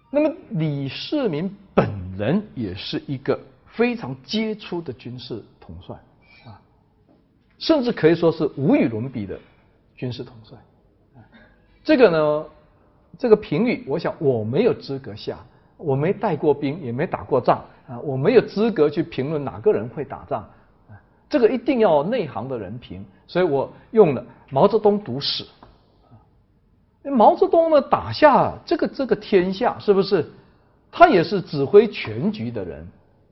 [0.10, 3.40] 那么李世民本人也是一个。
[3.76, 5.96] 非常杰出的军事统帅
[6.46, 6.62] 啊，
[7.58, 9.36] 甚至可以说是无与伦比的
[9.96, 10.56] 军事统帅。
[11.84, 12.46] 这个呢，
[13.18, 15.44] 这个评语，我想我没有资格下，
[15.76, 20.48] 我没带过兵，也没打过仗啊，我没有资格去评论哪个人会打仗。
[21.28, 25.44] 这个一定要内行的人评，所以我用了毛泽东读史。
[27.02, 30.32] 毛泽东呢，打下这个这个天下，是不是？
[30.92, 32.88] 他也是指挥全局的人。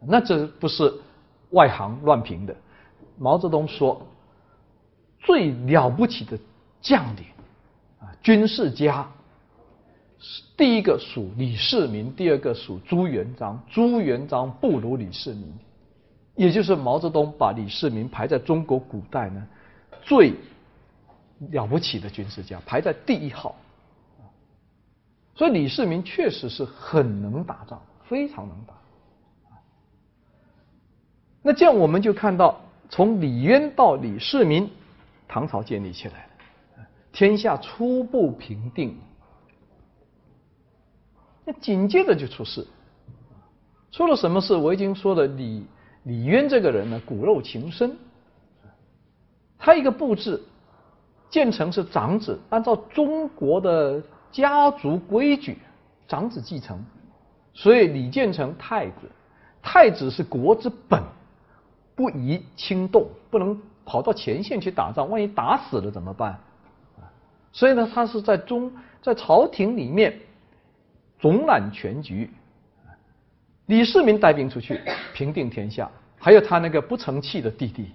[0.08, 0.92] 那这不是
[1.52, 2.56] 外行乱评的。
[3.20, 4.02] 毛泽东说，
[5.20, 6.36] 最了不起的
[6.82, 7.24] 将领
[8.00, 9.08] 啊，军事家，
[10.58, 13.62] 第一个属李世民，第二个属朱元璋。
[13.70, 15.54] 朱元璋不如李世民，
[16.36, 19.48] 也就是毛泽东把李世民排在中国古代呢
[20.02, 20.34] 最
[21.52, 23.56] 了不起的军事家，排在第一号。
[25.34, 28.74] 所以李世民确实是很能打仗，非常能打。
[31.42, 32.60] 那这样我们就看到，
[32.90, 34.70] 从李渊到李世民，
[35.28, 36.28] 唐朝建立起来
[36.78, 38.96] 了，天下初步平定。
[41.44, 42.68] 那紧接着就出事，
[43.92, 44.56] 出了什么事？
[44.56, 45.66] 我已经说了，李
[46.04, 47.98] 李渊这个人呢，骨肉情深，
[49.62, 50.41] 他一个布置，
[51.30, 55.60] 建成是长子，按照中国的家族规矩，
[56.08, 56.84] 长子继承，
[57.54, 59.10] 所以李建成太子，
[59.62, 61.02] 太子是国之本。
[61.93, 66.39] 不宜轻动，不能跑到前线去打仗，万一打死了怎么办？
[67.52, 68.71] 所以呢，他是在中
[69.04, 70.17] 在朝廷里面
[71.19, 72.32] 总揽全局。
[73.67, 74.82] 李世民带兵出去
[75.13, 77.91] 平定天下，还有他那个不成器的弟弟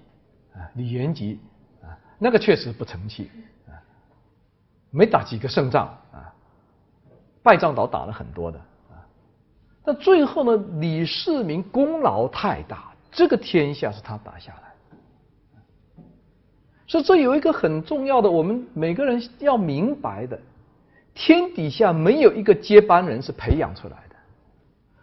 [0.53, 1.39] 啊，李元吉，
[2.17, 3.29] 那个确实不成器
[3.67, 3.71] 啊，
[4.91, 6.33] 没打几个胜仗啊，
[7.43, 8.99] 败仗倒打了很多的啊。
[9.83, 12.91] 但最后呢，李世民功劳太大。
[13.09, 16.03] 这个天下是他打下来，
[16.85, 20.39] 所以这有一个很重要的，我们每个人要明白的：
[21.15, 24.15] 天底下没有一个接班人是培养出来的，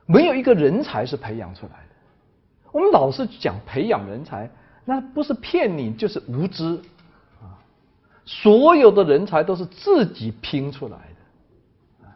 [0.06, 2.70] 没有一个人才是培养出来的。
[2.70, 4.48] 我们老是讲培养人才，
[4.84, 6.80] 那不是骗你，就是无知！
[8.26, 12.08] 所有的人才都是自己拼出来的，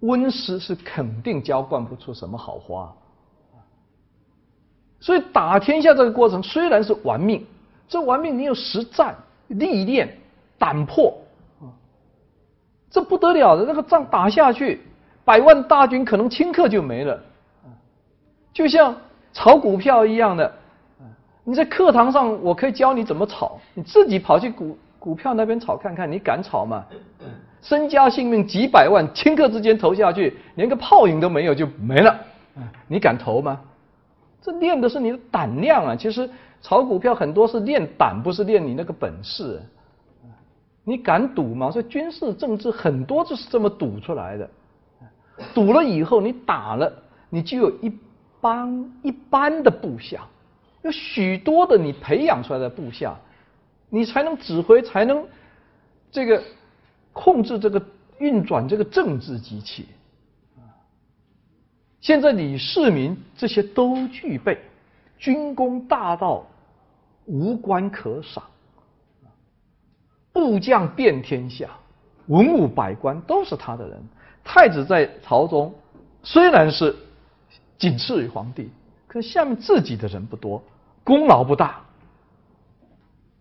[0.00, 2.92] 温室是肯定浇灌不出什么好花。
[5.00, 7.46] 所以打天下这个过程虽然是玩命，
[7.88, 9.16] 这玩命你有实战
[9.48, 10.16] 历练、
[10.58, 11.18] 胆魄
[12.90, 13.64] 这不得了的。
[13.64, 14.82] 那个仗打下去，
[15.24, 17.18] 百万大军可能顷刻就没了，
[18.52, 18.94] 就像
[19.32, 20.52] 炒股票一样的。
[21.44, 26.84] 你在课堂上，我可以教你怎么炒，你自己跑去股股票那边炒看看，你敢炒吗？
[27.60, 32.16] 身家性命几百万，顷刻之间投下去，连个泡影都没有就没了，
[32.86, 33.60] 你敢投吗？
[34.40, 35.96] 这练的是你的胆量啊！
[35.96, 36.30] 其实
[36.62, 39.60] 炒股票很多是练胆，不是练你那个本事。
[40.84, 41.70] 你敢赌吗？
[41.70, 44.48] 所以军事政治很多就是这么赌出来的。
[45.54, 46.90] 赌了以后，你打了，
[47.28, 47.92] 你就有一
[48.40, 50.20] 帮一般的部下。
[50.82, 53.14] 有许多的你培养出来的部下，
[53.90, 55.26] 你才能指挥，才能
[56.10, 56.42] 这个
[57.12, 57.84] 控制这个
[58.18, 59.86] 运转这个政治机器。
[62.00, 64.58] 现在李世民这些都具备，
[65.18, 66.46] 军功大到
[67.26, 68.42] 无官可赏，
[70.32, 71.68] 部将遍天下，
[72.28, 74.02] 文武百官都是他的人。
[74.42, 75.74] 太子在朝中
[76.22, 76.96] 虽然是
[77.76, 78.70] 仅次于皇帝。
[79.06, 80.62] 可下面自己的人不多，
[81.02, 81.84] 功劳不大。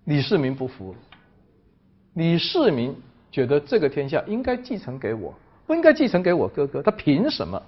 [0.09, 0.95] 李世民不服，
[2.15, 2.95] 李世民
[3.31, 5.31] 觉得这个天下应该继承给我，
[5.67, 6.81] 不应该继承给我哥哥。
[6.81, 7.61] 他凭什么？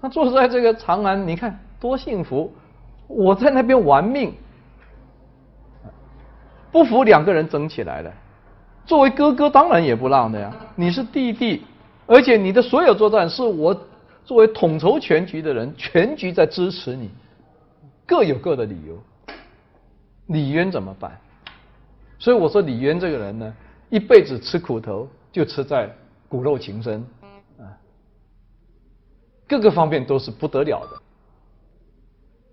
[0.00, 2.50] 他坐在这个长安，你看多幸福！
[3.06, 4.32] 我在那边玩命，
[6.70, 8.10] 不服两个人争起来了。
[8.86, 10.50] 作为哥哥，当然也不让的呀。
[10.74, 11.62] 你是弟弟，
[12.06, 13.78] 而且你的所有作战是我。
[14.24, 17.10] 作为统筹全局的人，全局在支持你，
[18.06, 18.96] 各有各的理由。
[20.26, 21.18] 李渊怎么办？
[22.18, 23.54] 所以我说李渊这个人呢，
[23.90, 25.90] 一辈子吃苦头，就吃在
[26.28, 27.04] 骨肉情深
[27.58, 27.66] 啊，
[29.48, 31.02] 各个方面都是不得了的。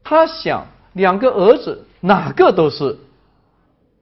[0.03, 2.97] 他想两个儿子哪个都是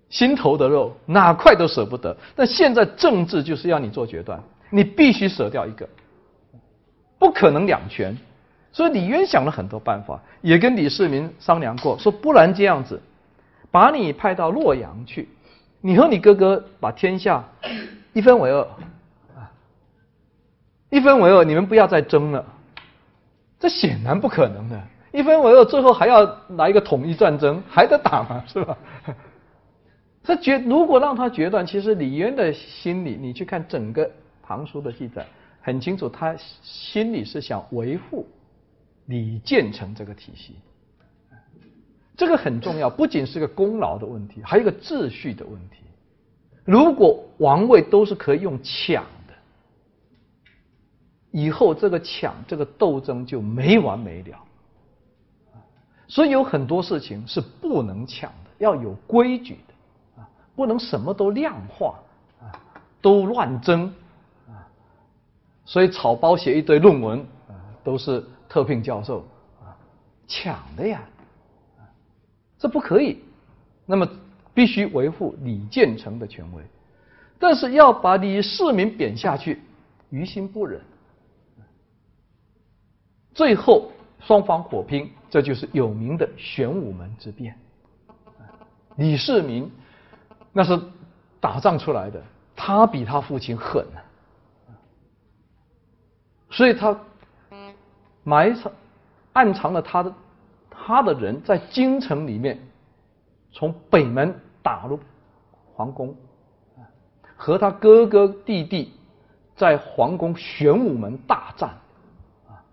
[0.10, 2.16] 心头的肉，哪块都舍不得。
[2.34, 5.88] 但现在政治就是要你做决断，你必须舍掉一个。
[7.20, 8.16] 不可能两全，
[8.72, 13.02] 所以李渊想了很多办法，也跟李世民商量过，说不然这样子，
[13.78, 15.30] 把你派到洛阳去，
[15.82, 17.48] 你和你哥哥把天下
[18.12, 18.68] 一分为二，
[20.90, 22.44] 一分为二，你们不要再争了，
[23.60, 28.76] 这显然不可能的，一分为二，最后还要来一个统一战争，还得打嘛，是吧？
[30.24, 34.10] 他决如果让他决断，其实李渊的心里，你去看整个
[34.42, 35.24] 唐书的记载。
[35.62, 38.26] 很清楚，他心里是想维护
[39.06, 40.56] 李建成这个体系，
[42.18, 45.78] 这个很重要，不仅是个功劳的问题，还有一个秩序的问题。
[46.66, 49.34] 如果王位都是可以用抢的，
[51.32, 54.38] 以后这个抢这个斗争就没完没了。
[56.08, 62.00] 所以有很多事情是不能抢的，要有规矩的啊，不能什么都量化
[62.42, 62.52] 啊，
[63.02, 63.94] 都乱争。
[65.66, 67.54] 所以草包写一堆论文啊，
[67.84, 69.20] 都是特聘教授
[69.62, 69.76] 啊，
[70.28, 71.02] 抢的呀，
[72.58, 73.24] 这不可以。
[73.86, 74.08] 那么
[74.54, 76.64] 必须维护李建成的权威，
[77.40, 79.62] 但是要把李世民贬下去，
[80.10, 80.82] 于心不忍。
[83.34, 87.56] 最后双方火拼，这就是有名的玄武门之变。
[88.96, 89.72] 李世民
[90.52, 90.78] 那是
[91.40, 92.22] 打仗出来的，
[92.56, 93.86] 他比他父亲狠。
[96.50, 97.00] 所以他
[98.24, 98.72] 埋藏、
[99.34, 100.12] 暗藏了他的
[100.88, 102.58] 他的人在京城里面，
[103.52, 104.98] 从北门打入
[105.74, 106.16] 皇宫，
[107.36, 108.94] 和他哥哥弟弟
[109.54, 111.72] 在皇宫玄武门大战，
[112.48, 112.64] 啊，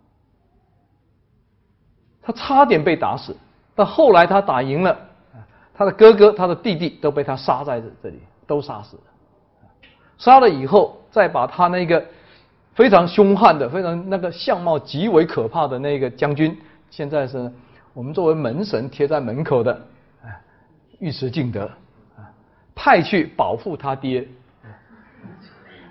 [2.22, 3.36] 他差点被打死，
[3.74, 4.96] 但后来他打赢了，
[5.74, 9.02] 他的哥哥、他的弟弟都被他杀在这里，都杀死了。
[10.18, 12.06] 杀了以后，再把他那个。
[12.76, 16.56] 非常凶悍的，非常那个相貌极为可怕的那个将军，
[16.90, 17.52] 现在是
[17.94, 19.72] 我们作为门神贴在门口的，
[20.22, 20.26] 啊，
[20.98, 21.70] 尉迟敬德，
[22.16, 22.26] 啊，
[22.74, 24.26] 派去保护他爹，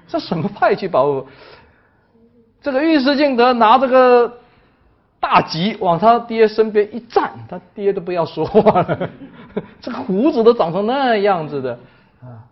[0.05, 1.25] 这什么派去保护？
[2.61, 4.37] 这个尉迟敬德拿这个
[5.19, 9.09] 大戟往他爹身边一站，他爹都不要说话了，
[9.79, 11.79] 这个胡子都长成那样子的，
[12.21, 12.43] 啊，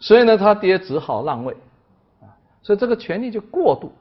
[0.00, 1.56] 所以呢，他爹只好让位。
[2.60, 3.92] 所以这个权力就过度，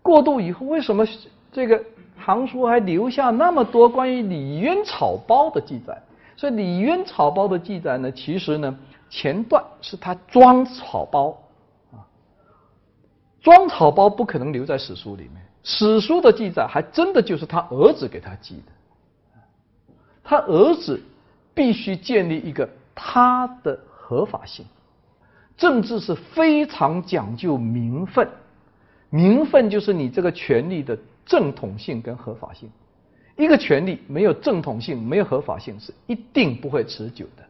[0.00, 1.06] 过度以后，为什么
[1.52, 1.84] 这个
[2.22, 6.00] 唐书还留下那么多关于李渊草包的记载？
[6.36, 11.36] 所以李渊草包的记载呢，其实呢，前段是他装草包。
[11.92, 12.04] 啊，
[13.42, 18.72] 装草包不可能留在史书里面，史书的记载还真的就是他儿子给他记的，
[20.22, 21.02] 他儿子
[21.54, 24.64] 必须建立一个他的合法性，
[25.56, 28.28] 政治是非常讲究名分，
[29.10, 32.68] 名分就是你这个权利的正统性跟合法性，
[33.36, 37.44] 一个权利没有正统性、没有合法性是一定不会持久的。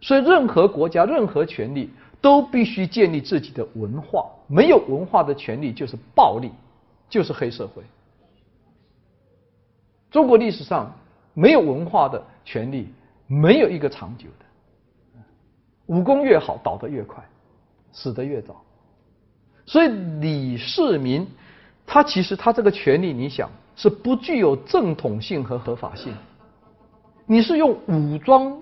[0.00, 1.90] 所以，任何国家、任何权利
[2.20, 4.26] 都必须建立自己的文化。
[4.46, 6.50] 没有文化的权利就是暴力，
[7.08, 7.82] 就是黑社会。
[10.10, 10.94] 中国历史上
[11.34, 12.88] 没有文化的权利，
[13.26, 14.44] 没有一个长久的。
[15.86, 17.24] 武功越好，倒得越快，
[17.92, 18.62] 死得越早。
[19.64, 19.88] 所以，
[20.20, 21.26] 李世民
[21.86, 26.12] 他其实他这个权利，你想是不具有正统性和合法性。
[27.26, 28.60] 你是用武装。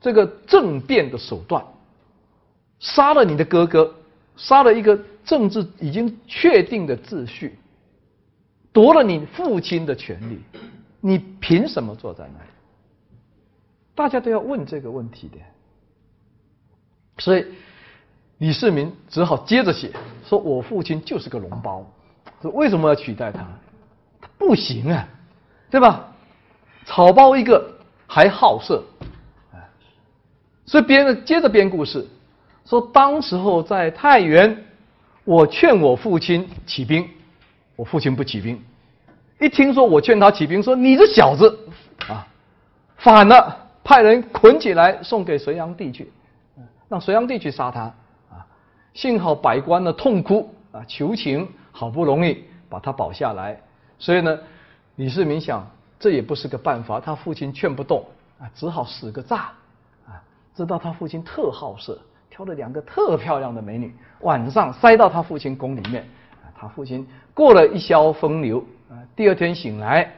[0.00, 1.64] 这个政变的手段，
[2.78, 3.94] 杀了你的哥哥，
[4.36, 7.58] 杀了一个政治已经确定的秩序，
[8.70, 10.38] 夺了你父亲的权利，
[11.00, 12.50] 你凭什么坐在那里？
[13.94, 15.38] 大家都要问这个问题的。
[17.16, 17.46] 所以
[18.36, 19.90] 李世民只好接着写，
[20.26, 21.82] 说我父亲就是个脓包，
[22.50, 23.40] 为什么要取代他？
[24.20, 25.08] 他不行啊，
[25.70, 26.12] 对吧？
[26.84, 27.64] 草包一个，
[28.06, 28.82] 还好色。
[30.66, 32.06] 所以编接着编故事，
[32.64, 34.64] 说当时候在太原，
[35.24, 37.06] 我劝我父亲起兵，
[37.76, 38.58] 我父亲不起兵。
[39.40, 41.58] 一听说我劝他起兵，说你这小子
[42.08, 42.26] 啊，
[42.96, 46.10] 反了，派人捆起来送给隋炀帝去，
[46.88, 47.80] 让隋炀帝去杀他
[48.30, 48.46] 啊。
[48.94, 51.46] 幸好百官呢痛哭啊求情，
[51.76, 53.60] 好不容易把他保下来。
[53.98, 54.38] 所以呢，
[54.94, 55.68] 李世民想
[55.98, 58.06] 这也不是个办法，他父亲劝不动
[58.38, 59.50] 啊，只好使个诈
[60.06, 60.22] 啊。
[60.54, 61.98] 知道他父亲特好色，
[62.30, 66.06] 挑了两个特漂亮的美女，晚上塞到他父亲宫里面。
[66.56, 67.04] 他父亲
[67.34, 70.08] 过了一宵风流，啊，第二天醒来，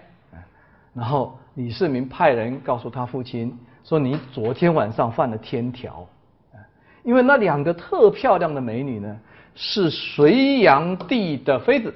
[0.92, 6.06] 然后李世民派人告诉他父亲说：“你昨天晚上犯了天条，
[6.52, 6.60] 啊
[7.02, 9.18] 因为那两个特漂亮的美女呢，
[9.56, 11.92] 是隋炀帝的妃子，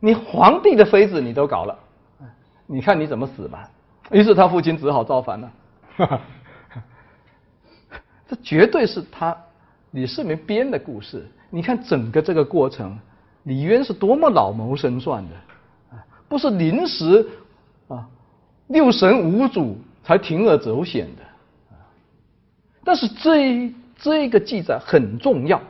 [0.00, 1.78] 你皇帝的妃子你都搞了，
[2.66, 3.70] 你看你怎么死吧。”
[4.10, 5.52] 于是他父亲只好造反了。
[8.28, 9.34] 这绝对是他
[9.92, 11.26] 李世民编的故事。
[11.48, 12.98] 你看整个这个过程，
[13.44, 15.34] 李渊是多么老谋深算的
[15.96, 16.04] 啊！
[16.28, 17.26] 不是临时
[17.88, 18.08] 啊
[18.66, 21.22] 六神无主才铤而走险的。
[22.82, 25.60] 但是这这个记载很重要，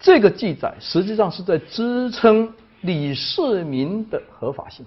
[0.00, 4.84] 这个记载实际上是在支撑李世民的合法性。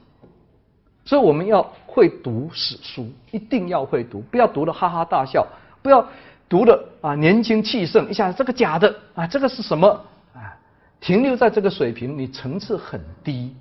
[1.05, 5.47] 所以我们要会读史书，一定要会读，不要读的哈哈大笑，
[5.81, 6.07] 不要。
[6.49, 9.89] 读的啊，年轻气盛，一下这个假的啊，这个是什么
[10.33, 10.55] 啊？
[11.01, 13.53] 停留在这个水平，你层次很低，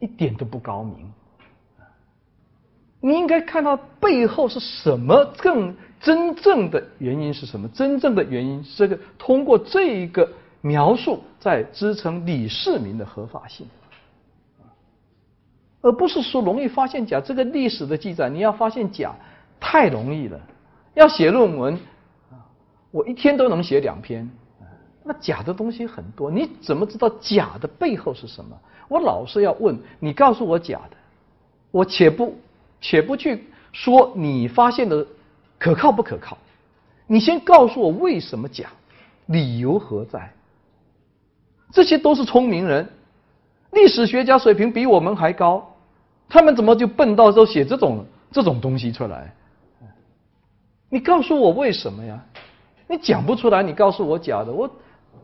[0.00, 1.08] 一点都不高明。
[3.00, 7.68] 你应该看到背后是什么更真正的原因是什么？
[7.68, 10.28] 真正的原因是，这个通过这一个
[10.62, 13.66] 描述在支撑李世民的合法性，
[15.82, 17.20] 而不是说容易发现假。
[17.20, 19.14] 这个历史的记载，你要发现假
[19.60, 20.40] 太容易了，
[20.94, 21.78] 要写论文。
[22.92, 24.28] 我一天都能写两篇，
[25.02, 28.56] 那假的东西很多，你怎么知道假的背后是什么？
[28.88, 30.96] 我老是要问你，告诉我假的，
[31.70, 32.36] 我且不
[32.80, 35.04] 且不去说你发现的
[35.58, 36.38] 可靠不可靠，
[37.06, 38.68] 你先告诉我为什么假，
[39.26, 40.32] 理由何在？
[41.72, 42.86] 这些都是聪明人，
[43.70, 45.74] 历史学家水平比我们还高，
[46.28, 49.34] 他们怎么就笨到都写这种这种东西出来？
[50.90, 52.22] 你告诉我为什么呀？
[52.86, 54.70] 你讲不出来，你告诉我假的，我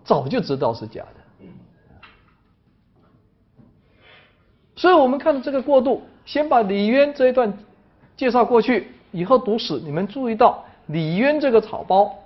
[0.02, 1.46] 早就知道是假的。
[4.74, 7.52] 所以我们看这个过渡，先把李渊这一段
[8.16, 12.16] 介绍过去，以后读史，你们注意到李渊这个草包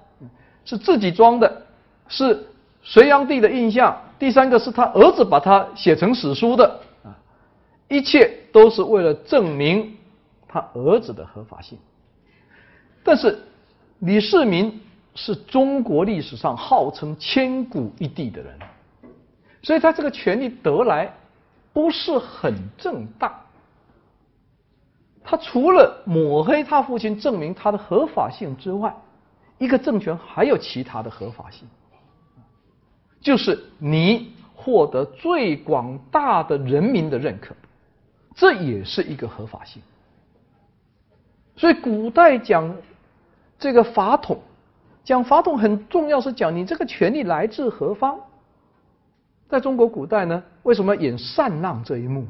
[0.65, 1.67] 是自己装的，
[2.07, 2.47] 是
[2.85, 4.01] 隋炀帝的印象。
[4.23, 7.11] 第三个是他儿子把他写成史书的啊，
[7.89, 9.97] 一切都是为了证明
[10.47, 11.77] 他儿子的合法性。
[13.03, 13.37] 但是
[13.99, 14.81] 李世民。
[15.15, 18.59] 是中国历史上号称千古一帝的人，
[19.63, 21.13] 所以他这个权力得来
[21.71, 23.31] 不是很正当。
[25.23, 28.91] 他除了抹黑他父亲，证明他的合法性之外，
[29.59, 31.69] 一个政权还有其他的合法性，
[33.23, 37.55] 就是你获得最广大的人民的认可，
[38.35, 39.81] 这也是一个合法性。
[41.57, 42.77] 所以古代讲
[43.59, 44.39] 这个法统。
[45.05, 48.21] 讲法统很重要，是讲你这个权力来自何方。
[49.49, 52.25] 在中国古代呢，为什么演禅让这一幕？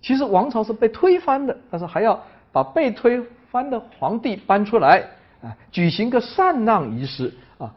[0.00, 2.22] 其实王朝是被推翻的，但是还要
[2.52, 3.20] 把被推
[3.50, 5.02] 翻的皇帝搬出来
[5.42, 7.74] 啊，举行个禅让仪式啊。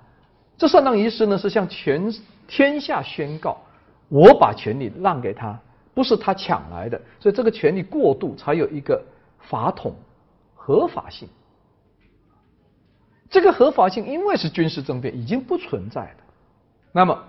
[0.59, 2.11] 这禅让仪式呢，是向全
[2.47, 3.57] 天下宣告，
[4.09, 5.59] 我把权力让给他，
[5.93, 9.03] 不是他抢来的，所以这个权力过渡才有一个
[9.39, 9.95] 法统
[10.53, 11.27] 合法性。
[13.29, 16.17] 这个合法性，因为是军事政变，已经不存在了。
[16.91, 17.23] 那么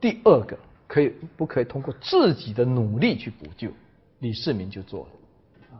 [0.00, 3.68] 第二个，可以不可以通过自己的努力去补救？
[4.20, 5.78] 李世民就做了，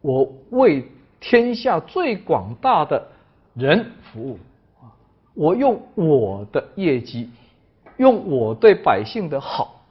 [0.00, 0.90] 我为
[1.20, 3.06] 天下最广大的
[3.52, 4.38] 人服务，
[5.34, 7.28] 我用我的业绩，
[7.98, 9.84] 用我对百姓的好，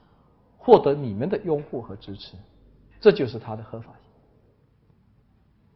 [0.58, 2.34] 获得你们的拥护和支持，
[3.00, 4.12] 这就是他的合法性。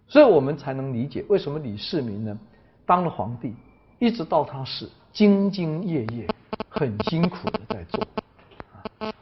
[0.08, 2.38] 所以我们才能理解为什么李世民呢？
[2.86, 3.54] 当了皇帝，
[4.00, 6.28] 一直到他死，兢兢业业，
[6.68, 8.06] 很辛苦的在做。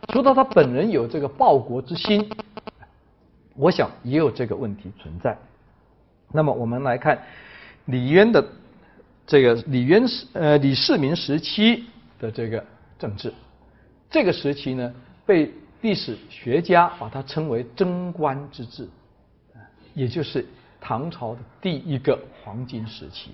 [0.07, 2.27] 除了他本人有这个报国之心，
[3.55, 5.37] 我想也有这个问题存在。
[6.31, 7.21] 那么我们来看
[7.85, 8.43] 李渊的
[9.27, 11.85] 这个李渊时呃李世民时期
[12.19, 12.65] 的这个
[12.99, 13.33] 政治，
[14.11, 14.93] 这个时期呢
[15.25, 18.87] 被历史学家把它称为贞观之治，
[19.95, 20.45] 也就是
[20.81, 23.31] 唐朝的第一个黄金时期。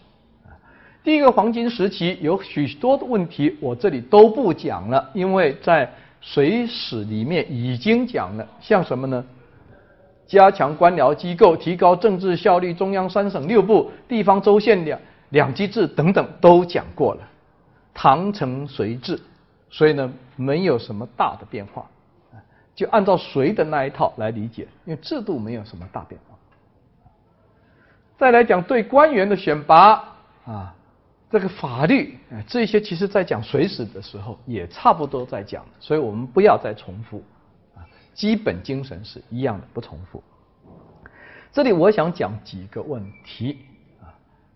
[1.04, 5.86] 第一个黄金时期有许多的问题，我这里都不讲了，因为在
[6.22, 8.48] 《隋史》里面已经讲了。
[8.62, 9.24] 像什么呢？
[10.26, 15.00] 加强官僚机构，提高政治效率，中央三省六部，地方州县两
[15.30, 17.22] 两级制等等都讲过了。
[17.94, 19.20] 唐承隋制，
[19.76, 21.86] 所以呢没有什么大的变化，
[22.74, 26.38] 就按照隋的那一套来理解，因为制度没有什么大变化。
[28.18, 30.16] 再来讲对官员的选拔
[30.46, 30.74] 啊。
[31.30, 37.22] 这个法律啊，这些其实在讲水史的时候也差不多在讲，所以我们不要再重复
[37.76, 40.24] 啊，基本精神是一样的，不重复。
[41.52, 43.58] 这里我想讲几个问题
[44.02, 44.08] 啊，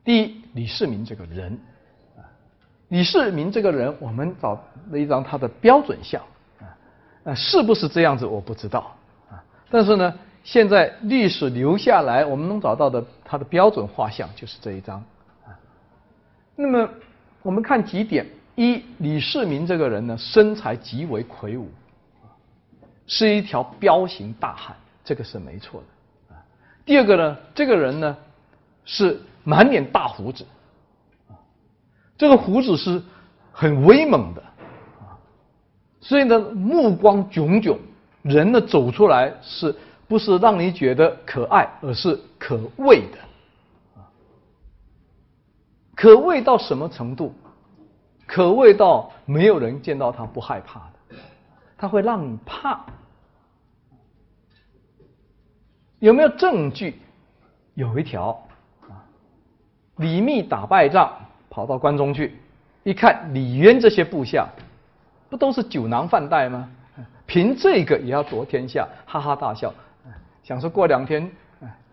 [0.06, 1.60] 第一，李世民这个人，
[2.90, 4.54] 李世民这个人，我们找
[4.92, 6.22] 了一张他的标准像
[6.60, 6.66] 啊，
[7.24, 8.96] 啊，是不是这样子我不知道
[9.30, 10.14] 啊，但是呢，
[10.44, 14.98] 现在历史留下来我们能找到的他的标准画像就是这一张
[15.46, 15.54] 啊。
[16.56, 16.90] 那么
[17.44, 18.26] 我们看几点：
[18.56, 21.70] 一，李世民这个人呢，身材极为魁梧，
[23.06, 24.76] 是一条彪形大汉，
[25.06, 26.36] 这个是没错的。
[26.36, 26.42] 啊，
[26.86, 28.18] 第二个呢，这个人呢
[28.84, 30.44] 是满脸大胡子，
[32.20, 33.02] 这个胡子是
[33.54, 34.44] 很威猛的，
[35.00, 35.16] 啊，
[36.02, 37.80] 所以呢目光炯炯，
[38.24, 39.74] 人呢走出来是
[40.06, 43.18] 不是让你觉得可爱，而是可畏的。
[45.96, 47.34] 可畏到什么程度？
[48.28, 51.16] 可畏到没有人见到他不害怕的，
[51.78, 52.86] 他会让你怕。
[56.00, 57.00] 有没有证据？
[57.76, 58.46] 有一条
[58.90, 59.08] 啊，
[59.96, 61.19] 李密打败仗
[61.50, 62.36] 跑到关中去，
[62.84, 64.48] 一看李渊这些部下，
[65.30, 66.70] 不都是酒囊饭袋吗？
[67.26, 69.74] 凭这个也要夺天下，哈哈大笑，
[70.44, 71.30] 想说过两天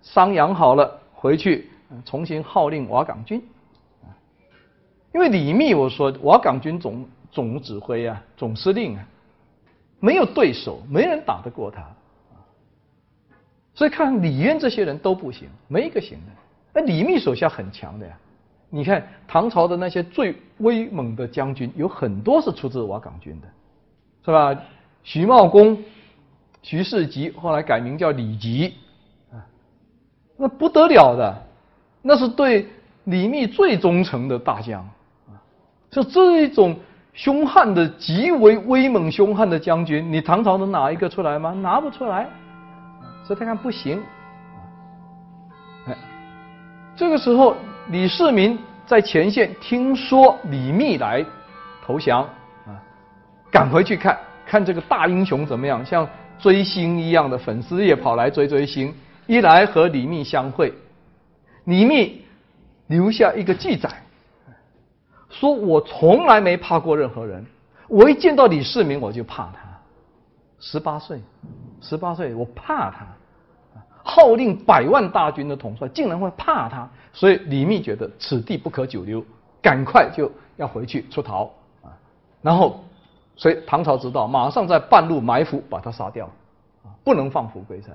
[0.00, 1.68] 伤养好了回去
[2.04, 3.42] 重新号令瓦岗军。
[5.12, 9.04] 因为李密，我说瓦岗军总总指挥啊，总司令啊，
[10.00, 11.86] 没有对手，没人打得过他，
[13.74, 16.32] 所以看李渊这些人都不行，没一个行的。
[16.72, 18.18] 那李密手下很强的呀，
[18.76, 23.48] 你看唐朝的那些最威猛的将军，有很多是出自瓦岗军的，
[24.22, 24.54] 是吧？
[25.02, 25.82] 徐茂公、
[26.60, 28.74] 徐世吉后来改名叫李吉，
[29.32, 29.40] 啊，
[30.36, 31.42] 那不得了的，
[32.02, 32.68] 那是对
[33.04, 34.82] 李密最忠诚的大将
[35.28, 35.40] 啊。
[35.88, 36.76] 就这一种
[37.14, 41.52] 凶悍的、极为威猛凶悍的将军，你唐朝能拿一个出来吗？
[41.52, 42.28] 拿不出来，
[43.24, 44.02] 所以他看不行。
[45.86, 45.96] 哎，
[46.94, 47.56] 这个时候
[47.88, 51.24] 李世民在前线听说李密来
[51.84, 52.22] 投降
[52.66, 52.74] 啊，
[53.50, 56.08] 赶回去看看这个大英雄怎么样，像
[56.38, 58.92] 追星一样的粉丝也跑来追追星，
[59.26, 60.74] 一来和李密相会，
[61.64, 62.24] 李密
[62.88, 63.88] 留下一个记载。
[65.30, 67.44] 说我从来没怕过任何人，
[67.88, 69.60] 我一见到李世民我就怕他。
[70.58, 71.20] 十八岁，
[71.80, 73.06] 十八岁我怕他，
[74.08, 79.22] 号令百万大军的统帅竟然会怕他，所以李密觉得此地不可久留，
[79.60, 81.50] 赶快就要回去出逃
[81.82, 81.90] 啊。
[82.40, 82.84] 然后，
[83.34, 86.26] 所以唐朝知道，马上在半路埋伏把他杀掉，
[86.84, 87.90] 啊，不能放虎归山。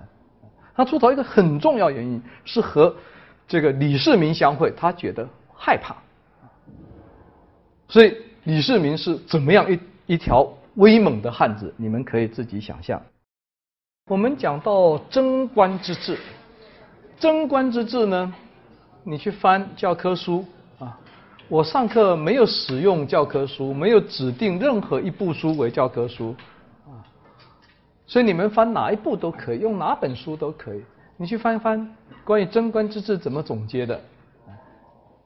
[0.75, 2.93] 他出逃一个很重要原因是和
[3.47, 5.95] 这个李世民相会，他觉得害怕。
[7.87, 10.45] 所以李世民是怎么样一一条
[10.75, 11.73] 威猛的汉子？
[11.77, 13.01] 你们可以自己想象。
[14.11, 16.19] 我们讲到贞观之治，
[17.17, 18.33] 贞观之治呢，
[19.05, 20.43] 你去翻教科书
[20.79, 20.99] 啊，
[21.47, 26.35] 我上课没有使用教科书，没有指定任何一部书为教科书
[26.85, 26.99] 啊，
[28.05, 30.83] 所以你们翻哪一部都可以，用哪本书都可以。
[31.15, 31.95] 你去翻一翻
[32.25, 33.97] 关于贞观之治怎么总结的，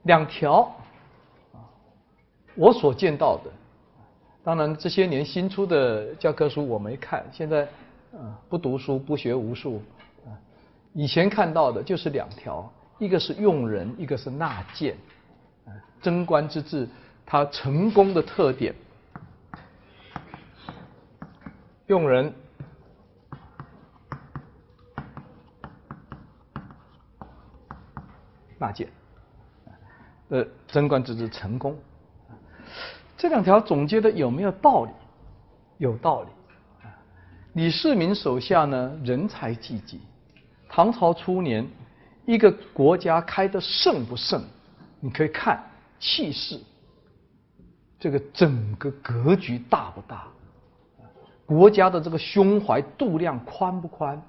[0.04, 0.62] 两条
[1.54, 1.58] 啊，
[2.54, 3.50] 我所见到的，
[4.44, 7.68] 当然这些年新出的教科书我没看，现在。
[8.16, 9.82] 啊，不读书不学无术，
[10.26, 10.32] 啊，
[10.94, 14.96] 以前看到的就是两条，一个是用人，一个是纳谏，
[15.66, 16.88] 啊，贞观之治
[17.26, 18.74] 它成功的特点，
[21.88, 22.34] 用人，
[28.58, 28.88] 纳谏，
[30.30, 31.78] 呃，贞观之治成功，
[33.18, 34.92] 这两条总结的有没有道理？
[35.80, 36.30] 有道理。
[37.56, 40.02] 李世民手下呢，人才济济。
[40.68, 41.66] 唐朝初年，
[42.26, 44.44] 一个国家开得盛不盛，
[45.00, 45.64] 你可以看
[45.98, 46.60] 气势，
[47.98, 50.28] 这个整个格局大不大，
[51.46, 54.22] 国家的这个胸怀度量宽不宽，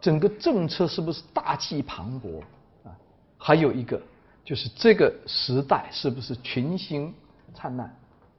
[0.00, 2.40] 整个政策是不是大气磅礴
[2.88, 2.96] 啊？
[3.36, 4.00] 还有一个
[4.46, 7.12] 就是这个时代是不是群星
[7.52, 7.86] 灿烂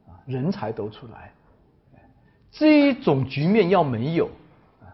[0.08, 0.18] 啊？
[0.26, 1.32] 人才都出来。
[2.52, 4.30] 这种局面要没有，
[4.82, 4.90] 啊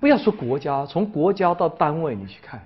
[0.00, 2.64] 不要说国家，从国家到单位，你去看，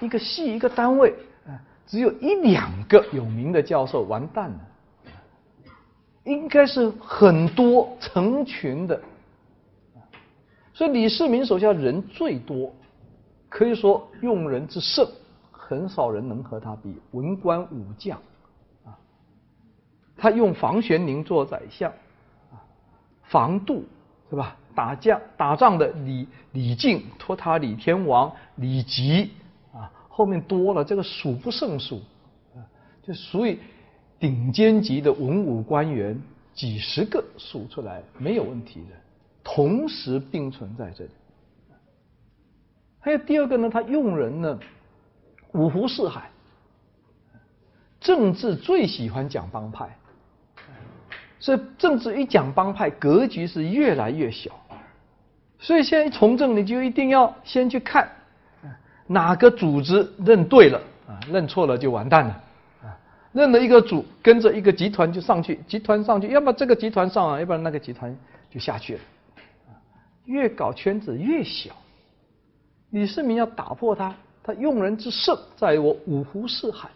[0.00, 1.14] 一个系一个单位，
[1.46, 4.60] 啊只有一两个有名的教授，完蛋了。
[6.24, 9.00] 应该是很多成群的，
[10.74, 12.72] 所以李世民手下人最多，
[13.48, 15.08] 可以说用人之盛，
[15.50, 16.94] 很少人能和他比。
[17.12, 18.20] 文官武将，
[18.84, 18.92] 啊，
[20.14, 21.90] 他用房玄龄做宰相。
[23.30, 23.84] 防杜
[24.28, 24.56] 是吧？
[24.72, 29.32] 打架打仗的李李靖、托塔李天王、李吉
[29.72, 32.00] 啊，后面多了这个数不胜数
[32.54, 32.62] 啊，
[33.02, 33.58] 就属于
[34.18, 36.20] 顶尖级的文武官员，
[36.54, 38.96] 几十个数出来没有问题的，
[39.42, 41.10] 同时并存在这里。
[43.00, 44.58] 还有第二个呢，他用人呢，
[45.52, 46.30] 五湖四海，
[48.00, 49.96] 政治最喜欢讲帮派。
[51.40, 54.50] 所以政治一讲帮派，格局是越来越小。
[55.58, 58.08] 所以现在从政，你就一定要先去看
[59.06, 62.44] 哪个组织认对了啊，认错了就完蛋了
[62.82, 62.96] 啊。
[63.32, 68.16] 认了一个组，跟着一个集团就上去，集团上去，要么这个集团上啊，要不然那个集团
[68.50, 69.00] 就下去了。
[70.26, 71.70] 越搞圈子越小。
[72.90, 76.88] 李世民要打破它，他用人之胜在于我五湖四海。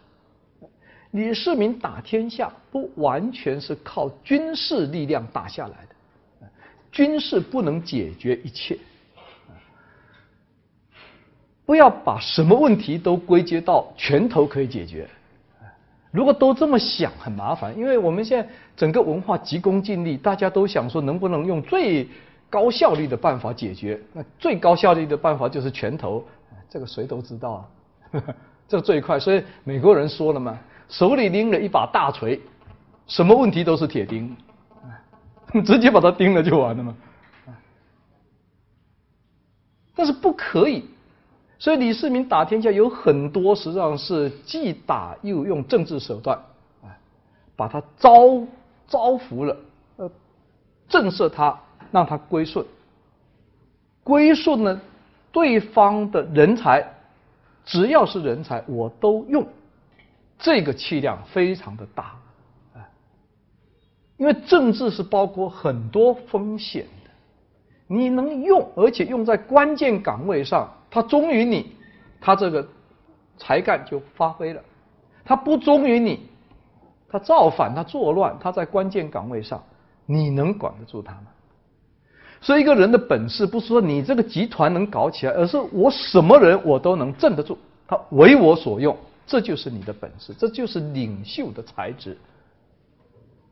[1.15, 6.45] 李世民打天下不完全是靠军事力量打下来的，
[6.91, 8.77] 军事不能解决一切，
[11.65, 15.07] 不要把什么问题都归结到拳头可以解决。
[16.11, 22.09] 如果都这么想，很麻烦，因为我们现在整个文化急功近利，大家都想说能不能用最
[22.49, 23.97] 高效率的办法解决？
[24.11, 26.21] 那最高效率的办法就是拳头，
[26.69, 27.65] 这个谁都知道
[28.11, 28.19] 啊，
[28.67, 29.17] 这最快。
[29.17, 30.59] 所以美国人说了嘛。
[30.89, 32.39] 手里拎了一把大锤，
[33.07, 34.35] 什么问题都是铁钉，
[35.65, 36.95] 直接把它钉了就完了嘛。
[39.95, 40.83] 但是不可以，
[41.57, 46.37] 所以李世民打天下有很多实际上是既打又用政治手段，
[47.55, 48.45] 把他招
[48.87, 49.57] 招服了，
[49.95, 50.11] 呃，
[50.89, 51.57] 震慑他，
[51.91, 52.65] 让他归顺。
[54.03, 54.81] 归顺呢，
[55.31, 56.85] 对方的人才，
[57.65, 59.47] 只要是人才，我都用。
[60.37, 62.15] 这个气量非常的大，
[62.73, 62.83] 啊，
[64.17, 67.11] 因为政治是包括很多风险的，
[67.87, 71.71] 你能用，而且用在关键岗位上，他忠于你，
[72.19, 72.67] 他这个
[73.37, 74.61] 才干就发挥了；
[75.23, 76.27] 他不忠于你，
[77.09, 79.63] 他造反，他作乱，他在关键岗位上，
[80.05, 81.27] 你能管得住他吗？
[82.41, 87.57] 所以，一个人的本事不是说你这个集团能搞起来，而是我什么人我都能镇得住，
[87.87, 88.95] 他为我所用。
[89.27, 92.17] 这就是你的本事，这就是领袖的才智。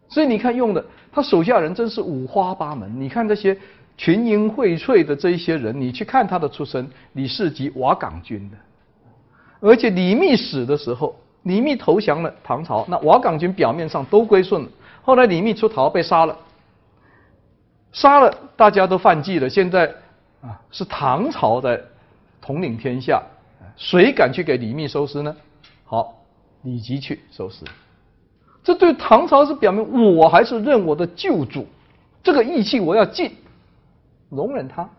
[0.08, 3.02] 所以你看，用的他手下人真是五花八门。
[3.02, 3.58] 你看这些
[3.98, 8.58] 群英荟萃的这一些人，你去看他的出身，李世吉瓦岗军的，
[9.60, 14.70] 而且李密死的时候，李密投降了唐朝，那瓦岗军表面上都归顺了。
[15.02, 16.38] 后来李密出逃被杀了，
[17.92, 19.50] 杀了大家都犯忌了。
[19.50, 19.88] 现在
[20.42, 21.82] 啊，是唐朝在
[22.40, 23.24] 统领天下，
[23.76, 25.36] 谁敢去给李密收尸呢？
[25.84, 26.24] 好，
[26.64, 27.66] 李吉去收拾，
[28.64, 31.68] 这对唐朝是表明我还是认我的旧主，
[32.24, 33.36] 这个义气我要尽，
[34.30, 34.90] 容忍他，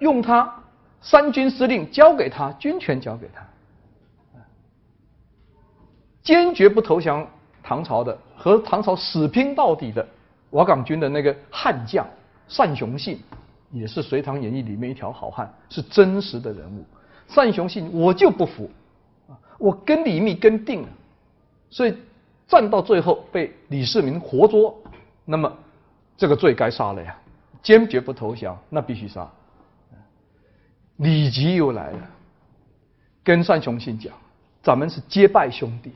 [0.00, 0.52] 用他
[1.00, 3.46] 三军司令交给他，军权交给他，
[6.22, 7.26] 坚决不投降
[7.62, 10.06] 唐朝的，和唐朝死拼到底的
[10.50, 12.06] 瓦岗军的那个悍将
[12.58, 13.20] 单雄信，
[13.70, 16.84] 也是《隋唐演义》里面一条好汉，是真实的人物。
[17.34, 18.70] 单雄信我就不服，
[19.58, 20.88] 我跟李密跟定了，
[21.70, 21.94] 所以。
[22.48, 24.72] 战到最后被李世民活捉，
[25.24, 25.52] 那么
[26.16, 27.18] 这个罪该杀了呀！
[27.60, 29.28] 坚决不投降，那必须杀。
[30.98, 32.10] 李吉又来了，
[33.24, 34.14] 跟单雄信讲
[34.62, 35.90] ：“咱们是结拜兄弟，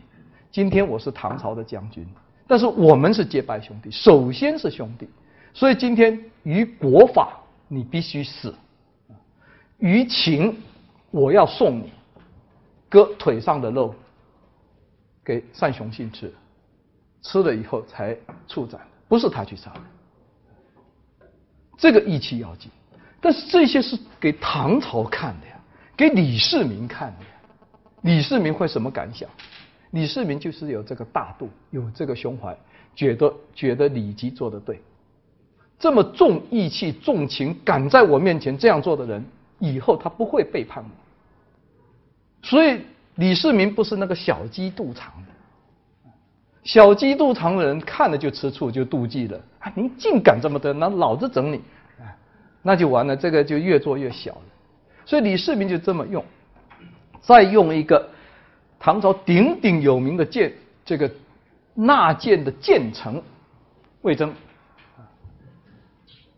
[0.50, 2.04] 今天我是唐朝的将军，
[2.48, 5.08] 但是我们是结拜兄弟，首先是兄弟，
[5.54, 7.38] 所以今天于国法
[7.68, 8.52] 你必须死，
[9.78, 10.60] 于情
[11.12, 11.92] 我要送你
[12.90, 13.94] 割腿上的肉
[15.24, 16.30] 给单雄信吃。”
[17.22, 18.16] 吃了以后才
[18.48, 19.80] 处斩，不是他去杀的。
[21.76, 22.70] 这个义气要紧，
[23.20, 25.60] 但是这些是给唐朝看的呀，
[25.94, 27.30] 给李世民看的呀。
[28.00, 29.28] 李世民会什么感想？
[29.90, 32.56] 李世民就是有这个大度，有这个胸怀，
[32.96, 34.80] 觉得觉得李吉做的对。
[35.78, 39.22] 这么重义气、重情，敢在我面前这样做的人，
[39.58, 40.90] 以后他不会背叛我。
[42.42, 42.80] 所以
[43.16, 45.28] 李世民不是那个小鸡肚肠的。
[46.62, 49.40] 小鸡肚肠的人看了就吃醋，就妒忌了。
[49.60, 51.60] 啊，您竟敢这么的，那老子整你！
[52.62, 54.42] 那就完了，这个就越做越小了。
[55.06, 56.22] 所以李世民就这么用，
[57.20, 58.08] 再用一个
[58.78, 60.52] 唐朝鼎鼎有名的剑，
[60.84, 61.10] 这个
[61.74, 63.22] 纳谏的谏臣
[64.02, 64.32] 魏征。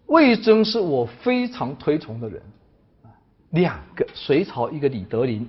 [0.06, 2.40] 魏征是我非常推崇的人。
[3.50, 5.48] 两个，隋朝一个李德林，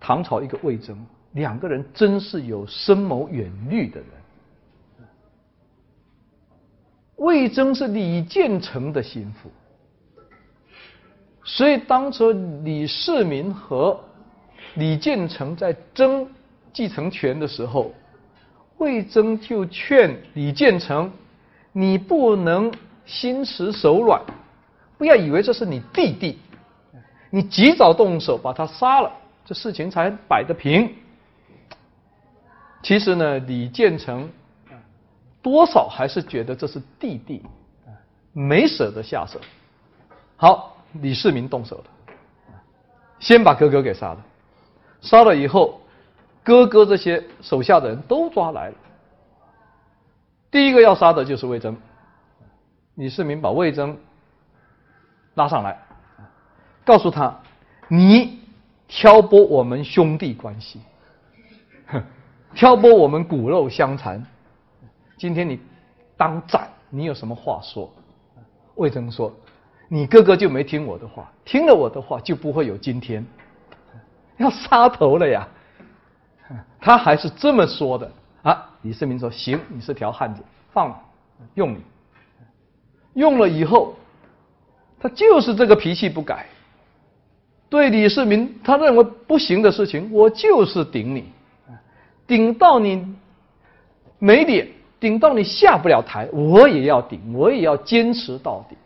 [0.00, 0.96] 唐朝一个魏征。
[1.32, 4.08] 两个人真是有深谋远虑的人。
[7.16, 9.50] 魏征是李建成的心腹，
[11.44, 12.30] 所以当初
[12.62, 13.98] 李世民和
[14.74, 16.26] 李建成在争
[16.72, 17.92] 继承权的时候，
[18.78, 21.12] 魏征就劝李建成
[21.72, 22.72] ：“你不能
[23.04, 24.22] 心慈手软，
[24.96, 26.38] 不要以为这是你弟弟，
[27.30, 29.12] 你及早动手把他杀了，
[29.48, 30.94] 这事情才摆得平。”
[32.84, 34.28] 其实呢，李建成
[35.40, 37.42] 多少还是觉得这是弟弟，
[38.34, 39.40] 没舍得下手。
[40.36, 41.84] 好，李世民动手了，
[43.18, 44.22] 先把哥哥给杀了。
[45.00, 45.80] 杀了以后，
[46.44, 48.74] 哥哥这些手下的人都抓来了。
[50.50, 51.74] 第一个要杀的就是魏征。
[52.96, 53.96] 李世民把魏征
[55.34, 55.80] 拉上来，
[56.84, 57.40] 告诉他
[57.88, 58.37] ：“你
[58.88, 60.80] 挑拨我们兄弟关系。”
[61.86, 62.02] 哼。
[62.54, 64.24] 挑拨我们骨肉相残，
[65.18, 65.60] 今天你
[66.16, 67.92] 当斩，你有什么话说？
[68.76, 69.30] 魏征说
[69.86, 73.24] ：“你哥哥就没听我的话，听了我的话就不会有今天，
[74.38, 75.46] 要杀头了呀。”
[76.80, 78.10] 他还是这么说的
[78.42, 78.70] 啊。
[78.80, 80.98] 李世民说：“行，你是条汉子，放了
[81.54, 81.82] 用你。
[83.12, 83.94] 用了以后，
[84.98, 86.46] 他就是这个脾气不改。
[87.70, 91.24] 对李世民，他认为不行的事情，我就是顶你。”
[92.26, 93.16] 顶到你
[94.18, 94.68] 没脸，
[95.00, 98.76] 顶到你下不了台，我也要顶，我也要坚持到底。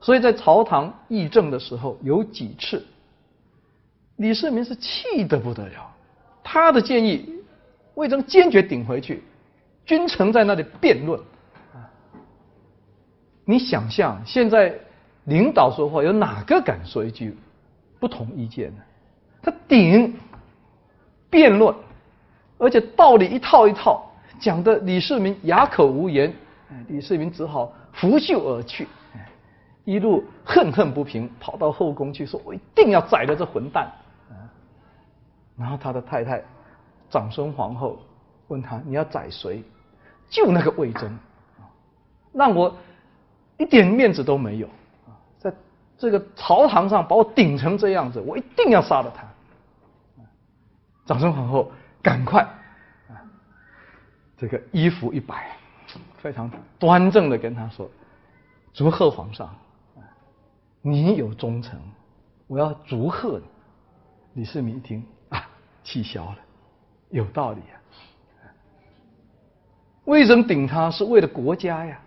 [0.00, 2.82] 所以在朝堂议政的时候，有几次，
[4.16, 5.94] 李世民是气得不得了。
[6.42, 7.28] 他的建议，
[7.96, 9.22] 魏征坚决顶回去，
[9.84, 11.20] 君臣在那里辩论。
[13.44, 14.74] 你想象，现在
[15.24, 17.36] 领导说话，有哪个敢说一句
[17.98, 18.82] 不同意见呢？
[19.42, 20.14] 他顶，
[21.30, 21.74] 辩论。
[22.58, 26.32] 而且道理一套一套讲的，李世民哑口无言，
[26.88, 28.88] 李世民只好拂袖而去，
[29.84, 33.90] 一路恨恨不平，跑到后宫去说：“我一定要宰了这混蛋。”
[35.58, 36.42] 然后他的太太
[37.10, 37.98] 长孙皇后
[38.48, 39.62] 问他：“你要宰谁？”
[40.28, 41.14] 就那个魏征，
[42.32, 42.74] 让我
[43.58, 44.68] 一点面子都没有，
[45.98, 49.24] 这个朝堂上把我顶成这样子，我一定要杀了他。
[51.06, 51.70] 长孙皇后。
[52.02, 52.42] 赶快，
[53.08, 53.18] 啊，
[54.36, 55.56] 这个衣服一摆，
[56.18, 57.90] 非常端正的跟他说
[58.72, 59.52] ：“祝贺皇上，
[60.82, 61.80] 你有忠诚，
[62.46, 63.44] 我要祝贺你。”
[64.40, 65.48] 李世民一听啊，
[65.82, 66.36] 气消了，
[67.10, 67.74] 有道理啊。
[70.04, 72.00] 魏征顶他是为了国家呀，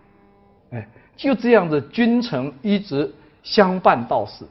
[0.71, 0.87] 哎，
[1.17, 3.13] 就这样子，君臣一直
[3.43, 4.47] 相伴到死，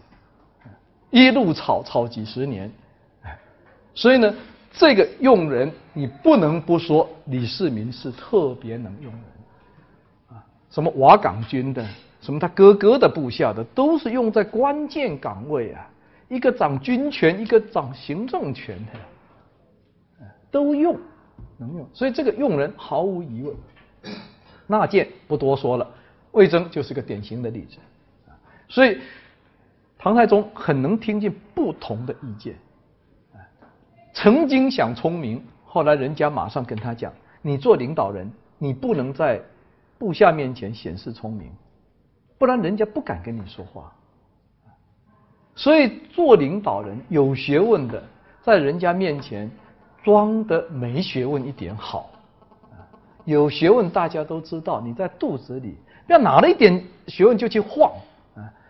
[1.10, 2.70] 一路吵吵几十年，
[3.94, 4.34] 所以呢。
[4.70, 9.22] 这个用人，你不能不说李世民是特别能用人
[10.28, 10.44] 啊。
[10.70, 11.84] 什么瓦岗军的，
[12.20, 15.90] 什么他哥哥的部下的，都是用在关键岗位啊。
[16.28, 20.96] 一个掌军权，一个掌行政权的，都用，
[21.56, 21.84] 能用。
[21.92, 23.56] 所以这个用人毫无疑问。
[24.68, 25.90] 纳谏不多说了，
[26.30, 27.78] 魏征就是个典型的例子。
[28.68, 28.98] 所以
[29.98, 32.54] 唐太宗很能听进不同的意见。
[34.12, 39.40] 曾经想聪明，后来人家马上跟他讲：“你做领导人，你不能在
[39.98, 41.50] 部下面前显示聪明，
[42.36, 43.92] 不然人家不敢跟你说话。”
[45.54, 48.02] 所以做领导人有学问的，
[48.42, 49.50] 在人家面前
[50.04, 52.10] 装的没学问一点好；
[53.24, 57.92] 有学问大家都知道，你在肚子里不要拿了一点学问就去晃，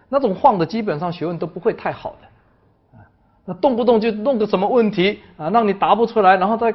[0.08, 2.98] 那种晃的基本上学问都不会太好的。
[2.98, 3.04] 啊
[3.44, 6.74] 那动不动就弄个什么问题啊，让你答不出来，然后再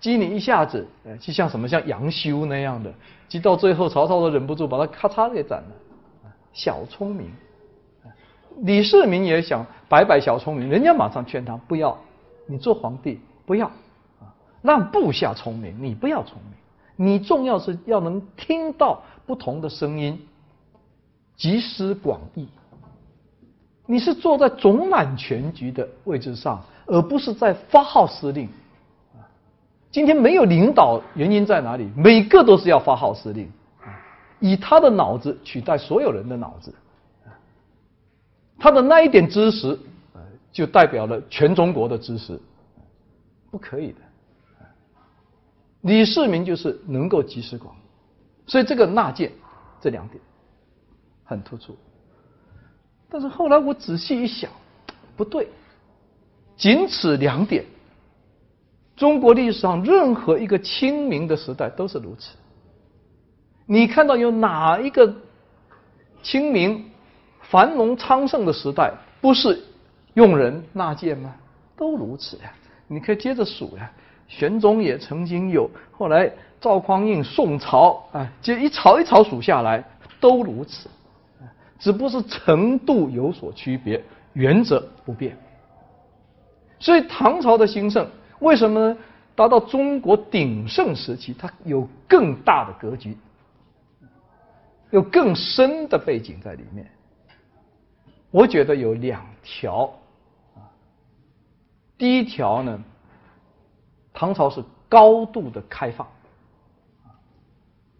[0.00, 2.90] 激你一下子，呃就像什么像杨修那样的，
[3.28, 5.68] 激到最后曹操都忍不住把他咔嚓给斩了。
[6.54, 7.30] 小聪明，
[8.60, 11.98] 李世民也想摆摆小聪明，人家马上劝他不要，
[12.46, 13.66] 你做皇帝不要
[14.20, 14.32] 啊，
[14.62, 16.38] 让部下聪明，你不要聪
[16.96, 20.26] 明，你重要是要能听到不同的声音，
[21.36, 22.48] 集思广益。
[23.86, 28.48] 你是坐在总揽全局的位置上，而不是在发号施令。
[29.90, 31.88] 今天没有领导，原因在哪里？
[31.96, 33.50] 每个都是要发号施令，
[34.40, 36.74] 以他的脑子取代所有人的脑子，
[38.58, 39.78] 他的那一点知识，
[40.50, 42.40] 就代表了全中国的知识，
[43.50, 43.98] 不可以的。
[45.82, 47.76] 李世民就是能够集思广，
[48.46, 49.30] 所以这个纳谏
[49.80, 50.18] 这两点
[51.24, 51.76] 很突出。
[53.14, 54.50] 但是后来我仔细一想，
[55.14, 55.48] 不对，
[56.56, 57.64] 仅此两点，
[58.96, 62.34] 中国历史上任何一个清明的时代都是如此。
[63.66, 65.14] 你看到有哪一个
[66.24, 66.90] 清明
[67.42, 69.62] 繁荣昌盛的时代不是
[70.14, 71.32] 用人纳谏吗？
[71.76, 72.52] 都如此呀。
[72.88, 73.88] 你可以接着数呀，
[74.26, 76.28] 玄宗也曾经有，后来
[76.60, 79.84] 赵匡胤、宋朝啊，就一朝一朝数下来
[80.18, 80.88] 都如此。
[81.78, 84.02] 只不过是程度有所区别，
[84.32, 85.36] 原则不变。
[86.78, 88.08] 所以唐朝的兴盛，
[88.40, 88.96] 为什么
[89.34, 93.16] 达到中国鼎盛时期，它有更大的格局，
[94.90, 96.90] 有更深的背景在里面？
[98.30, 99.92] 我觉得有两条
[100.54, 100.66] 啊。
[101.96, 102.82] 第一条呢，
[104.12, 106.06] 唐朝是高度的开放，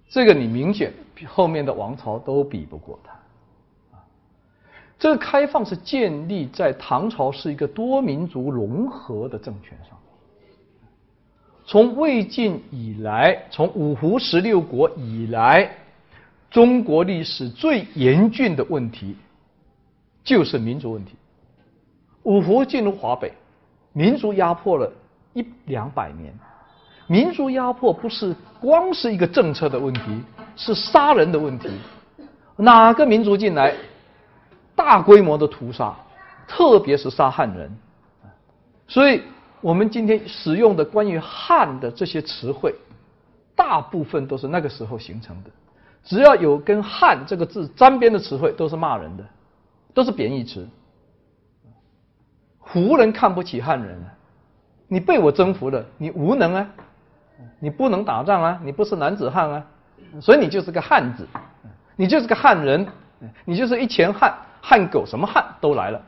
[0.09, 0.93] 这个你明显
[1.27, 3.14] 后面的王朝都比不过它。
[5.05, 9.99] 这个开放是建立在唐朝是一个多民族融合的政权上。
[11.67, 15.71] 从魏晋以来，从五胡十六国以来，
[16.51, 19.15] 中国历史最严峻的问题
[20.25, 21.17] 就是民族问题。
[22.23, 23.31] 五胡进入华北，
[23.93, 24.91] 民族压迫了
[25.35, 26.33] 一两百年。
[27.09, 30.01] 民族压迫不是光是一个政策的问题，
[30.57, 31.69] 是杀人的问题。
[32.57, 33.75] 哪个民族进来？
[34.77, 35.95] 大规模的屠杀，
[36.47, 37.70] 特别是杀汉人，
[38.87, 39.22] 所以
[39.61, 42.75] 我们今天使用的关于汉的这些词汇，
[43.55, 45.51] 大部分都是那个时候形成的。
[46.03, 49.25] 只要有跟汉这个字沾边的词汇，都是骂人的，
[49.95, 50.68] 都是贬义词。
[52.59, 54.05] 胡人看不起汉人，
[54.89, 56.68] 你被我征服了，你无能啊，
[57.59, 59.64] 你不能打仗啊，你不是男子汉啊，
[60.20, 61.27] 所以你就是个汉子，
[61.97, 62.87] 你就是个汉人，
[63.47, 64.35] 你就是一钱汉。
[64.67, 66.03] 汉狗什么汉都来了，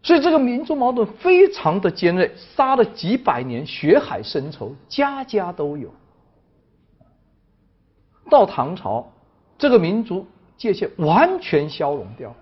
[0.00, 5.92] 所以这个民族矛盾非常的尖锐，杀了几百年，血海深仇，家家都有。
[8.30, 9.10] 到唐朝，
[9.58, 10.24] 这个民族
[10.56, 12.32] 界限完全消融掉，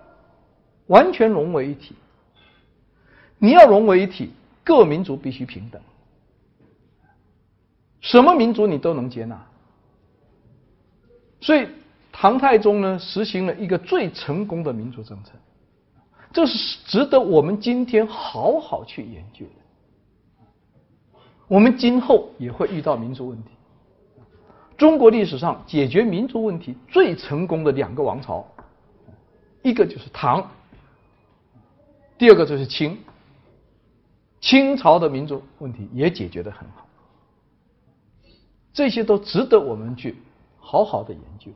[0.85, 1.95] 完全融为一体。
[3.39, 4.31] 你要融为一体，
[4.63, 5.81] 各民族必须平等，
[7.99, 9.43] 什么民族你都能接纳，
[11.41, 11.67] 所以。
[12.17, 15.31] 唐太宗呢，实行了一个最成功的民族政策，
[16.31, 21.19] 这是值得我们今天好好去研究的。
[21.49, 23.49] 我们今后也会遇到民族问题。
[24.77, 28.47] 中国历史上解决民族问题最成功的两个王朝，
[29.61, 30.49] 一个就是唐，
[32.17, 32.97] 第二个就是清。
[34.39, 36.87] 清朝的民族问题也解决的很好，
[38.71, 40.15] 这些都值得我们去
[40.57, 41.51] 好好的研究。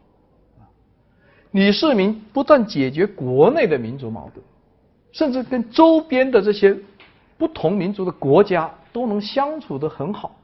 [1.52, 4.44] 李世民不但解决国内的民族矛盾，
[5.12, 6.78] 甚至跟周边的这些
[7.38, 10.36] 不同民族的国家都能相处的很好，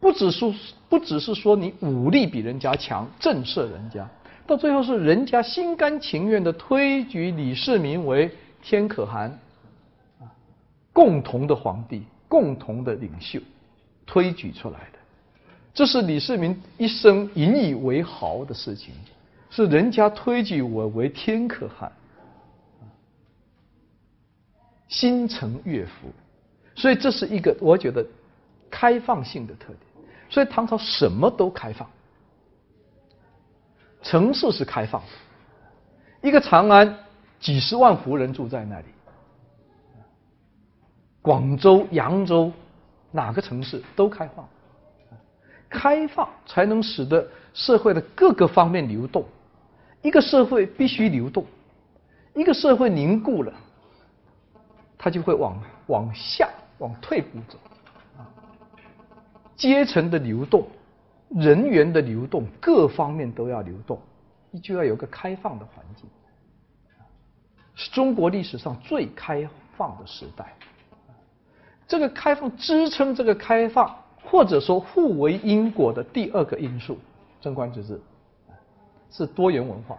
[0.00, 0.54] 不只是
[0.88, 4.08] 不只是说你武力比人家强，震慑人家，
[4.46, 8.30] 到最后是人家心甘情愿的推举李世民为
[8.62, 9.38] 天可汗，
[10.92, 13.38] 共同的皇帝，共同的领袖，
[14.06, 14.98] 推举出来的，
[15.74, 18.94] 这是李世民一生引以为豪的事情，
[19.50, 21.90] 是人家推举我为天可汗。
[24.88, 26.08] 心诚悦服，
[26.74, 28.04] 所以这是一个我觉得
[28.70, 29.78] 开放性的特点。
[30.30, 31.88] 所以唐朝什么都开放，
[34.02, 36.98] 城市是开放的，一个长安
[37.38, 38.86] 几十万胡人住在那里，
[41.20, 42.50] 广州、扬州
[43.10, 44.48] 哪个城市都开放，
[45.68, 49.24] 开放才能使得社会的各个方面流动。
[50.02, 51.44] 一个社会必须流动，
[52.34, 53.52] 一个社会凝固了。
[55.00, 57.56] 他就会往往下、往退步走，
[58.18, 58.26] 啊，
[59.54, 60.66] 阶层的流动、
[61.30, 63.96] 人员的流动，各方面都要流动，
[64.50, 66.10] 你就要有个开放的环境，
[67.76, 70.52] 是中国历史上最开放的时代。
[71.86, 76.98] 这个开放支撑这个开放，或者说互为因果的第二个因素，
[77.40, 78.00] 贞观之治
[79.10, 79.96] 是多元文化。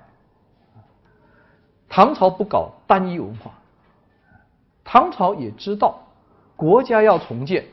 [1.88, 3.52] 唐朝不搞单一文化。
[4.84, 6.00] 唐朝也知道，
[6.56, 7.66] 国家要重建，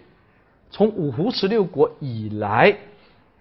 [0.70, 2.76] 从五胡十六国以来，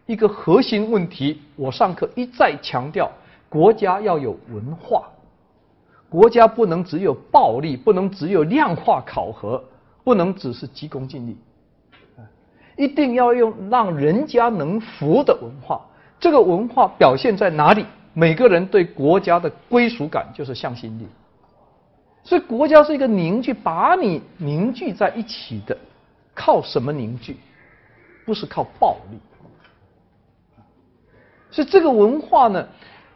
[0.06, 3.12] 一个核心问题，我上课一再强调，
[3.50, 5.10] 国家要有文化，
[6.10, 9.64] 国家不能只有暴力，不能只有量化考核，
[10.04, 11.38] 不能只是急功近利，
[12.78, 15.86] 一定要用让人家能服的文化。
[16.26, 17.86] 这个文化表现在哪里？
[18.16, 21.08] 每个人对国家的归属感就是向心力。
[22.24, 25.78] 所以，国家是一个凝聚，把你凝聚在一起的。
[26.34, 27.38] 靠什么凝聚？
[28.26, 29.20] 不是靠暴力。
[31.52, 32.68] 所以，这个文化呢，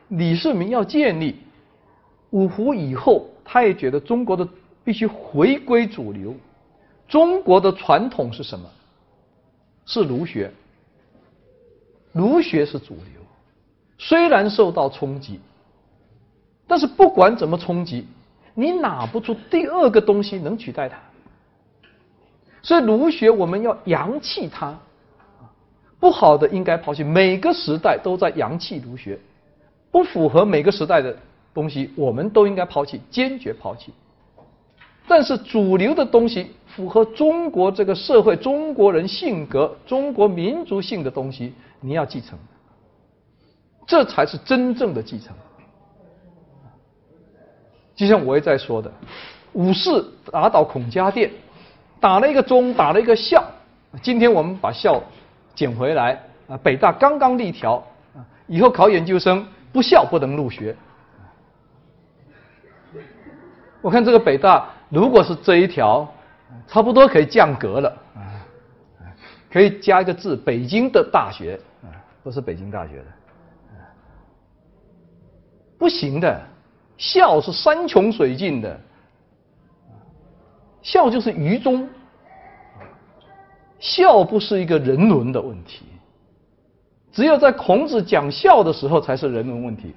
[0.10, 1.40] 李世民要建立
[2.30, 4.48] 五胡以后，他也觉得中国的
[4.84, 6.36] 必须回归主流。
[7.08, 8.70] 中国的传统是什么？
[9.88, 10.54] 是儒学。
[12.12, 13.22] 儒学是主流，
[13.98, 15.40] 虽然受到冲击，
[16.68, 18.08] 但是不管怎么冲击。
[18.56, 20.98] 你拿不出第二个东西能取代它，
[22.62, 24.78] 所以儒学我们要扬弃它，
[25.98, 27.02] 不好的应该抛弃。
[27.02, 29.18] 每个时代都在扬弃儒学，
[29.92, 31.16] 不符合每个时代的
[31.54, 33.94] 东西，我们都应该抛弃，坚决抛弃。
[35.08, 42.38] 但是主流的东西，符合中国这个社会、中国人性格、中国民族性的东西，你要继承，
[43.88, 45.36] 这才是真正的继承。
[47.96, 48.92] 就像我也在说的，
[49.54, 49.90] 武士
[50.32, 51.30] 打倒孔家店，
[52.00, 53.44] 打了一个忠，打了一个孝。
[54.02, 55.02] 今天我们把孝
[55.56, 56.56] 捡回来啊！
[56.64, 57.84] 北大刚刚立条
[58.16, 60.76] 啊，以后考研究生不孝不能入学。
[63.82, 66.08] 我看这个北大如果是这一条，
[66.68, 67.90] 差不多可以降格了。
[68.16, 68.22] 啊，
[69.52, 71.60] 可以加一个字：北京的大学。
[71.84, 71.88] 啊，
[72.24, 73.06] 不是北京大学的，
[75.78, 76.42] 不行的。
[76.98, 78.78] 孝是山穷水尽的，
[80.82, 81.88] 孝就是愚忠，
[83.80, 85.86] 孝不是一个人伦的问题，
[87.14, 89.96] 只有在孔子讲孝的时候才是人伦问题，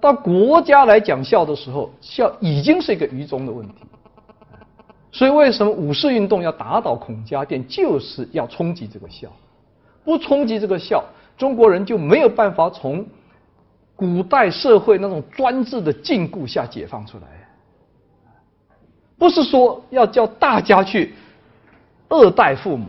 [0.00, 3.74] 到国家来讲孝的时候，孝已经是一个愚忠的问题。
[5.12, 9.30] 所以，为什么五四运动要打倒孔家店，就是要冲击这个孝，
[10.04, 11.04] 不冲击这个孝，
[11.36, 13.06] 中国人就没有办法从。
[13.96, 17.24] 古代社会那种专制的禁锢下解放出来，
[19.18, 21.12] 不是说要叫大家去
[22.08, 22.86] 二代父母，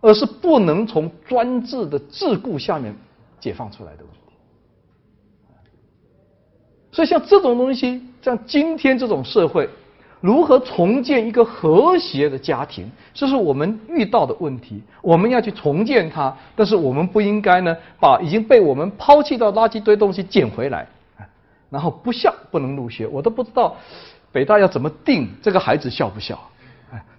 [0.00, 2.94] 而是不能从专制的桎梏下面
[3.40, 4.20] 解放出来的问题。
[6.92, 9.68] 所以像这种东西，像今天这种社会。
[10.20, 12.90] 如何重建一个和谐的家庭？
[13.14, 14.82] 这是我们遇到的问题。
[15.00, 20.86] 我们要去重建它，但是我们不应该呢，把已经被我们抛弃到垃圾堆东西捡回来，
[21.70, 23.06] 然后不孝不能入学。
[23.06, 23.74] 我都不知道
[24.30, 26.38] 北大要怎么定这个孩子孝不孝。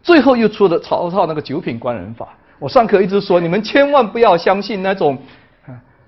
[0.03, 2.29] 最后又出了曹操那个九品官人法。
[2.59, 5.17] 我上课一直说，你们千万不要相信那种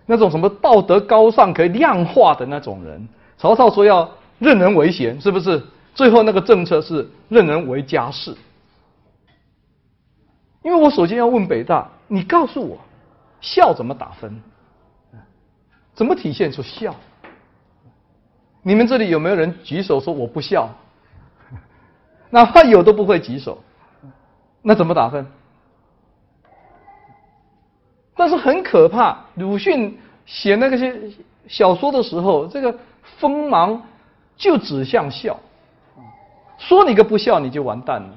[0.06, 3.08] 那种什么道德高尚可以量化的那种人。
[3.36, 5.60] 曹操说要任人唯贤，是不是？
[5.94, 8.36] 最后那个政策是任人为家事，
[10.64, 12.80] 因为我首先要问北大，你告诉我
[13.41, 14.41] 孝怎么打分？
[15.94, 16.96] 怎么体现出孝？
[18.64, 20.70] 你们这里有没有人举手说我不孝？
[22.32, 23.62] 哪怕有都不会举手，
[24.64, 25.28] 那怎么打分？
[28.16, 31.12] 但是很可怕，鲁迅写那个些
[31.48, 32.76] 小说的时候，这个
[33.20, 33.84] 锋芒
[34.36, 35.39] 就指向孝，
[36.68, 38.09] 说你个不孝，你就完蛋了。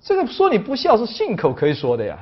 [0.00, 2.16] 这个说你不孝是信口可以说的呀。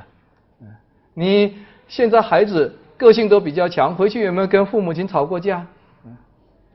[1.13, 5.67] 你现在孩子个性都比较强，回去有没有跟父母亲吵过架？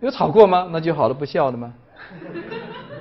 [0.01, 0.67] 有吵过吗？
[0.71, 1.73] 那就好了，不孝的吗？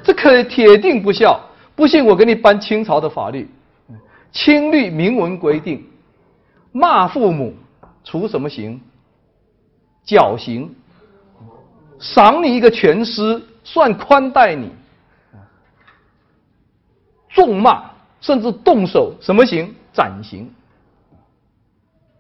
[0.03, 1.39] 这可铁定不孝。
[1.77, 3.49] 不信我给你搬清朝的法律，
[4.33, 5.83] 清律明文规定，
[6.73, 7.55] 骂父母
[8.05, 8.81] 处什么刑？
[10.05, 10.75] 绞刑。
[11.99, 14.71] 赏你一个全尸，算宽待你。
[17.35, 19.75] 重骂甚至动手，什么刑？
[19.93, 20.51] 斩刑。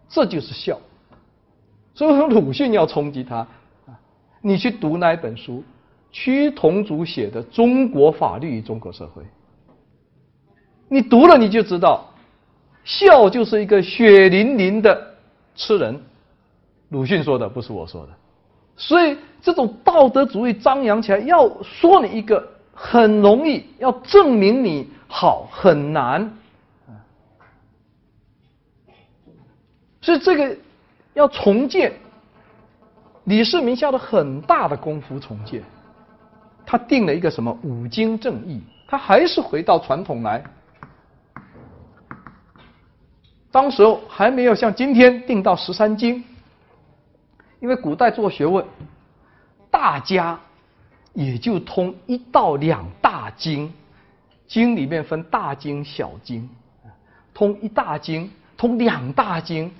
[0.08, 0.78] 这就是孝。
[1.94, 3.36] 所以说鲁迅要冲击他
[3.86, 3.98] 啊。
[4.40, 5.62] 你去读那一本书，
[6.10, 9.22] 屈同祖写的《中国法律与中国社会》，
[10.88, 12.08] 你读了你就知道，
[12.84, 15.14] 孝就是一个血淋淋的
[15.54, 16.00] 吃人。
[16.88, 18.12] 鲁迅说的不是我说的，
[18.76, 26.38] 所以这种道德主义张扬起来，要说你一个很容易，要证明你好很难。
[30.00, 30.56] 所以这个
[31.12, 31.92] 要重建。
[33.24, 35.62] 李世民下了很大的功夫重建，
[36.64, 40.42] 他定了一个什么五经正义，他还是回到传统来。
[43.52, 46.24] 当时候还没有像今天定到十三经，
[47.60, 48.64] 因为古代做学问，
[49.70, 50.40] 大家
[51.12, 53.72] 也就通一到两大经，
[54.50, 56.50] 经里面分大经小经，
[57.32, 59.70] 通一大经，通两大经，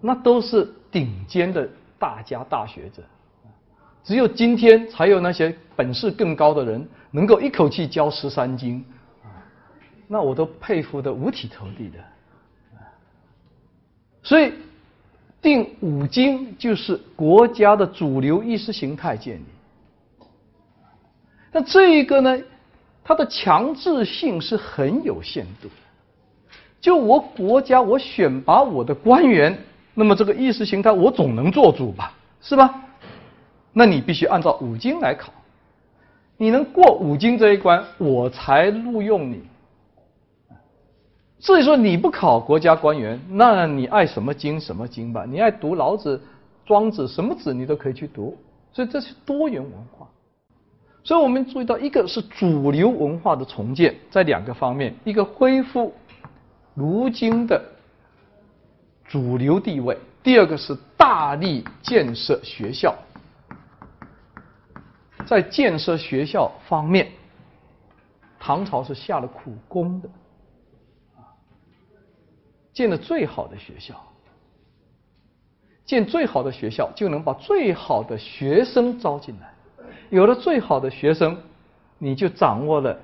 [0.00, 1.68] 那都是顶尖的。
[1.96, 3.02] 大家大学者，
[4.02, 8.84] 只有今天才有那些本事更高的人能够一口气教十三经，
[10.06, 11.98] 那我都佩服的五体投地的。
[14.22, 14.52] 所以
[15.40, 19.44] 定五经就是国家的主流意识形态建立。
[21.52, 22.38] 那这一个呢，
[23.04, 25.68] 它的强制性是很有限度。
[26.80, 29.56] 就我国家，我选拔我的官员。
[29.96, 32.82] 那么这个意识形态，我总能做主吧，是吧？
[33.72, 35.32] 那你必须按照五经来考，
[36.36, 39.42] 你能过五经这一关，我才录用你。
[41.38, 46.20] 至于说你不考国家官员，那你爱什么经什么经吧，你爱读老子、
[46.66, 48.36] 庄子，什么子你都可以去读。
[48.72, 50.08] 所以这是多元文化。
[51.04, 55.94] 所以我们注意到，一个是主流文化的重建，在两个方面，一个恢复
[56.74, 57.62] 如今的。
[59.06, 59.96] 主流地位。
[60.22, 62.96] 第二个是大力建设学校，
[65.26, 67.12] 在建设学校方面，
[68.40, 70.08] 唐朝是下了苦功的，
[72.72, 73.94] 建了最好的学校，
[75.84, 79.53] 建最好的学校就能把最好的学生招进来，
[80.10, 81.36] 有了最好的学生，
[81.98, 82.98] 你就掌握了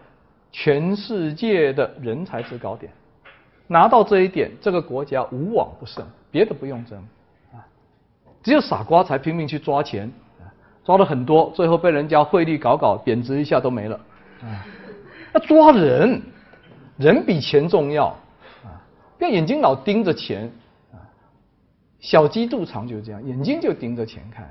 [0.53, 2.93] 全世界的人才制高点。
[3.66, 6.99] 拿到这一点，这个国家无往不胜，别的不用争，
[7.53, 7.62] 啊，
[8.43, 10.11] 只有傻瓜才拼命去抓钱，
[10.85, 13.94] 抓了很多，最后被人家汇率搞搞贬值一下都没了，
[14.43, 14.66] 啊，
[15.32, 16.20] 那抓人，
[16.97, 18.07] 人比钱重要，
[18.65, 18.74] 啊，
[19.16, 20.51] 不要眼睛老盯着钱，
[20.93, 20.98] 啊，
[22.01, 24.51] 小鸡肚肠就是这样，眼睛就盯着钱看，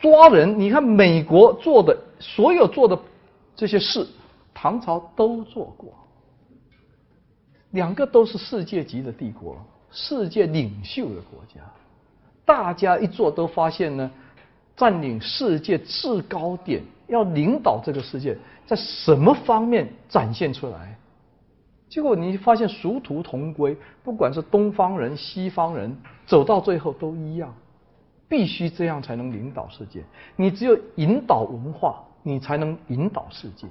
[0.00, 2.98] 抓人，你看美国做的所有做的
[3.54, 4.06] 这些事。
[4.52, 5.90] 唐朝都做过，
[7.70, 9.56] 两个都是世界级的帝国，
[9.90, 11.60] 世界领袖的国家，
[12.44, 14.10] 大家一做都发现呢，
[14.76, 18.36] 占领世界制高点，要领导这个世界，
[18.66, 20.98] 在什么方面展现出来？
[21.88, 25.96] 结果你发现殊途同归，不管是东方人、西方人，
[26.26, 27.54] 走到最后都一样，
[28.30, 30.04] 必须这样才能领导世界。
[30.36, 33.66] 你只有引导文化，你才能引导世界。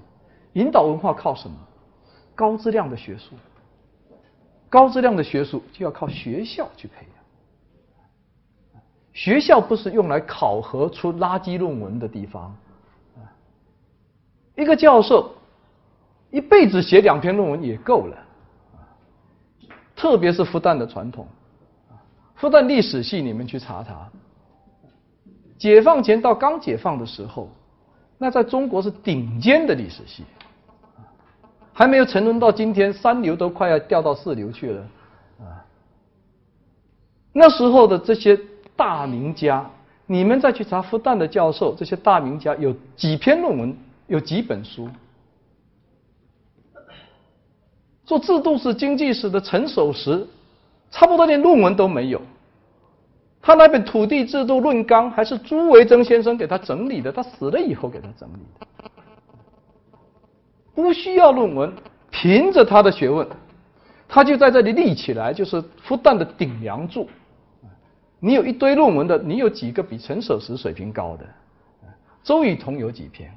[0.53, 1.55] 引导文化靠什么？
[2.35, 3.35] 高质量的学术，
[4.69, 8.83] 高质量的学术就要靠学校去培养。
[9.13, 12.55] 学校不是用来考核出垃圾论文的地方。
[14.55, 15.33] 一个教授
[16.31, 18.17] 一辈子写两篇论文也够了。
[19.95, 21.27] 特别是复旦的传统，
[22.35, 24.09] 复旦历史系你们去查查，
[25.59, 27.49] 解放前到刚解放的时候，
[28.17, 30.23] 那在中国是顶尖的历史系。
[31.71, 34.81] 还没有沉沦到今天，三流都快要掉到四流去了，
[35.39, 35.63] 啊！
[37.31, 38.37] 那时候的这些
[38.75, 39.69] 大名家，
[40.05, 43.77] 你们再去查复旦的教授，这些大名家有几篇论文，
[44.07, 44.89] 有几本书，
[48.05, 50.27] 做制度史、经济史的陈守时，
[50.91, 52.21] 差不多连论文都没有。
[53.41, 58.67] 他那本《土地制度论纲》还是朱维铮先生给他整理的，他死了以后给他整理的，
[60.75, 61.73] 不需要论文，
[62.11, 63.25] 凭着他的学问，
[64.07, 67.07] 他就在这里立起来，就是复旦的顶梁柱。
[68.19, 71.25] 你有一堆论文的，你有几个比陈守时水平高的？
[72.21, 73.31] 周雨彤有几篇？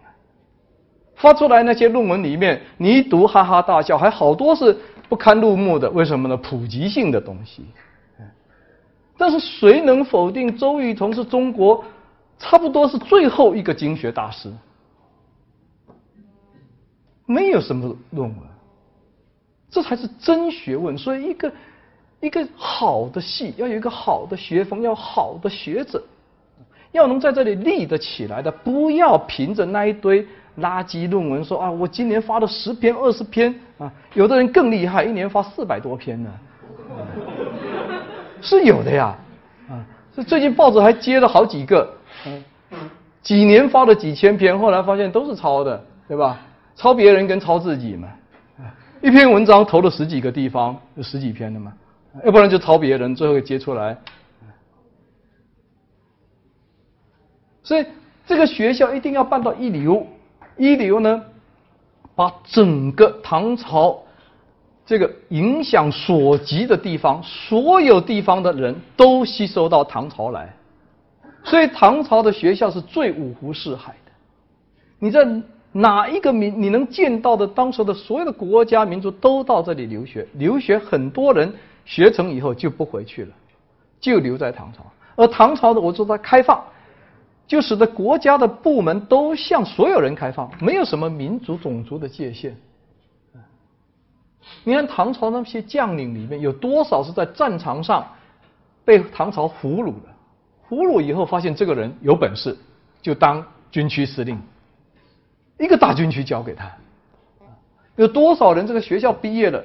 [1.14, 4.76] 发出来那些论文里面，你一读哈哈大笑，还好多是
[5.08, 5.88] 不堪入目的。
[5.90, 6.36] 为什么呢？
[6.38, 7.64] 普及性的东西。
[9.22, 11.84] 但是谁能否定周雨彤是中国
[12.40, 14.52] 差不多是最后一个经学大师？
[17.24, 18.36] 没有什么论文，
[19.70, 20.98] 这才是真学问。
[20.98, 21.52] 所以，一个
[22.18, 26.02] 一个好的系要有一个好的学风，要好的学者，
[26.90, 30.26] 要能在这里立得起来的，不要凭着那一堆。
[30.58, 36.30] 垃圾论文说啊，我今年发了十篇、二十篇啊，有的人更厉害，一年发四百多篇呢，
[38.42, 39.16] 是有的呀，
[39.70, 39.80] 啊，
[40.14, 41.88] 这最近报纸还接了好几个，
[42.26, 42.42] 嗯，
[43.22, 46.38] 几年发了几千篇，后来发现都是抄的，对吧？
[46.74, 48.08] 抄别人跟抄自己嘛，
[49.00, 51.72] 一篇文章投了十几个地方，有十几篇的嘛，
[52.24, 53.96] 要不然就抄别人，最后接出来，
[57.62, 57.86] 所以
[58.26, 60.06] 这个学校一定要办到一流。
[60.58, 61.22] 一流呢，
[62.14, 64.01] 把整个唐朝
[64.84, 70.52] 这个影响所及的地方，所有地方的人都吸收到唐朝来，
[71.44, 74.12] 所以唐朝的学校是最五湖四海的。
[74.98, 75.26] 你在
[75.72, 81.52] 哪一个民你能见到的，当时的所有的国家民族都到这里留学，留学很多人
[81.84, 83.32] 学成以后就不回去了，
[84.00, 84.84] 就留在唐朝。
[85.14, 86.62] 而唐朝的，我说它开放。
[87.44, 92.56] 就使得国家的部门都向所有人开放，没有什么民族种族的界限。
[94.64, 98.06] 你看唐朝那些将领里面有多少是在战场上
[98.84, 100.08] 被唐朝俘虏的？
[100.68, 102.56] 俘虏以后发现这个人有本事，
[103.00, 104.40] 就当军区司令，
[105.58, 106.70] 一个大军区交给他。
[107.96, 109.62] 有多少人这个学校毕业了，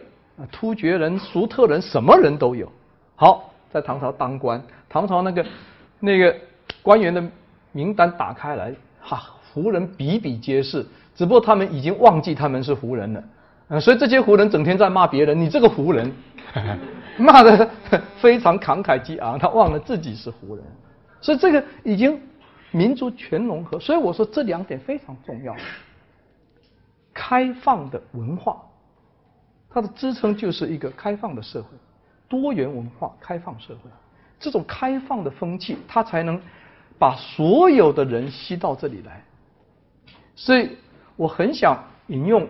[0.52, 2.72] 突厥人、粟特人，什么人都有。
[3.15, 5.45] 好，在唐朝当官，唐朝那个
[5.99, 6.36] 那个
[6.82, 7.24] 官员的。
[7.74, 9.22] 名单打开来，哈，
[9.53, 10.84] 胡人比比皆是。
[11.15, 13.24] 只不过他们已经忘记他们是胡人了，
[13.69, 16.11] 啊，所以这些胡人整天在骂别人，你这个胡人，
[17.18, 17.69] 骂的
[18.19, 20.64] 非常慷慨激昂，他忘了自己是胡人。
[21.22, 22.22] 所以这个已经
[22.72, 23.80] 民族全融合。
[23.80, 25.56] 所以我说这两点非常重要。
[27.14, 28.57] 开放的文化，
[29.69, 31.69] 它的支撑就是一个开放的社会，
[32.30, 33.89] 多元文化开放社会，
[34.39, 36.39] 这种开放的风气，它才能。
[36.99, 39.23] 把所有的人吸到这里来，
[40.35, 40.76] 所以
[41.15, 41.77] 我很想
[42.07, 42.49] 引用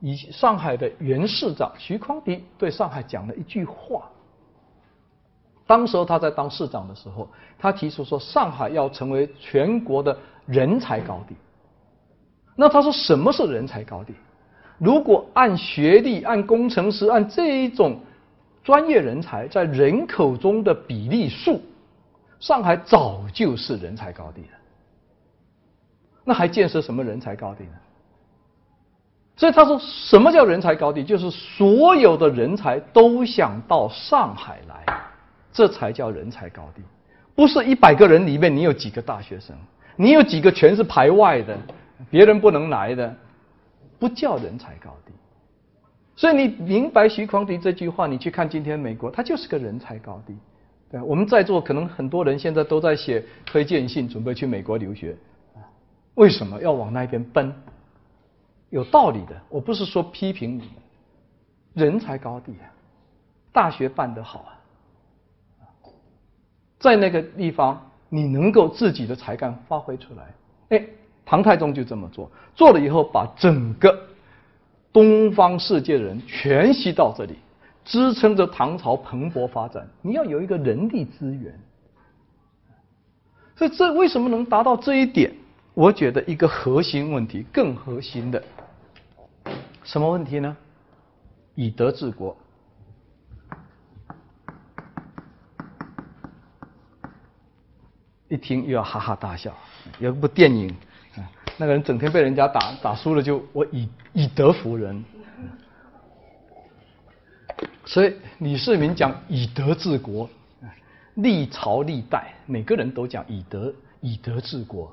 [0.00, 4.08] 以上海的原市长徐匡迪对上海讲了一句话。
[5.66, 7.28] 当时候他在当市长的时候，
[7.58, 10.16] 他提出说上海要成为全国的
[10.46, 11.34] 人才高地。
[12.54, 14.14] 那他说什么是人才高地？
[14.78, 17.98] 如果按学历、按工程师、按这一种
[18.62, 21.60] 专业人才在人口中的比例数。
[22.38, 24.58] 上海早就是人才高地了，
[26.22, 27.70] 那还建设什么人才高地呢？
[29.36, 31.04] 所以他说，什么叫人才高地？
[31.04, 34.96] 就是所有的人才都想到上海来，
[35.52, 36.82] 这才叫人才高地。
[37.34, 39.54] 不是一百个人里面你有几个大学生，
[39.94, 41.54] 你有几个全是排外的，
[42.10, 43.14] 别人不能来的，
[43.98, 45.12] 不叫人才高地。
[46.16, 50.34] 所以你明白徐匡迪这句话，你去看今天美国，它就是个人才高地。
[50.90, 55.14] 对，我们在座可能很多人现在都在写推荐信，准备去美国留学。
[56.14, 57.52] 为什么要往那边奔？
[58.70, 60.70] 有道理的，我不是说批评你们，
[61.74, 62.66] 人才高地啊，
[63.52, 64.50] 大学办得好啊，
[66.78, 70.34] 在那个地方你能够自己的才干发挥出来。
[70.70, 70.84] 哎，
[71.24, 73.96] 唐太宗就这么做，做了以后把整个
[74.92, 77.36] 东方世界人全吸到这里。
[77.84, 81.56] 支撑着唐朝蓬勃发展，你要有一个人力资源。
[83.54, 85.32] 所以这为什么能达到这一点？
[85.72, 88.42] 我觉得一个核心问题，更核心的
[89.86, 90.56] 什么问题呢？
[91.54, 92.36] 以德治国。
[98.28, 99.54] 一听又要哈哈大笑。
[100.00, 100.74] 有一部电影，
[101.56, 105.04] 那个人整天被人家打，打输了就我以以德服人。
[107.84, 110.28] 所以李世民讲以德治国，
[111.14, 114.92] 历朝历代每个人都讲以德以德治国。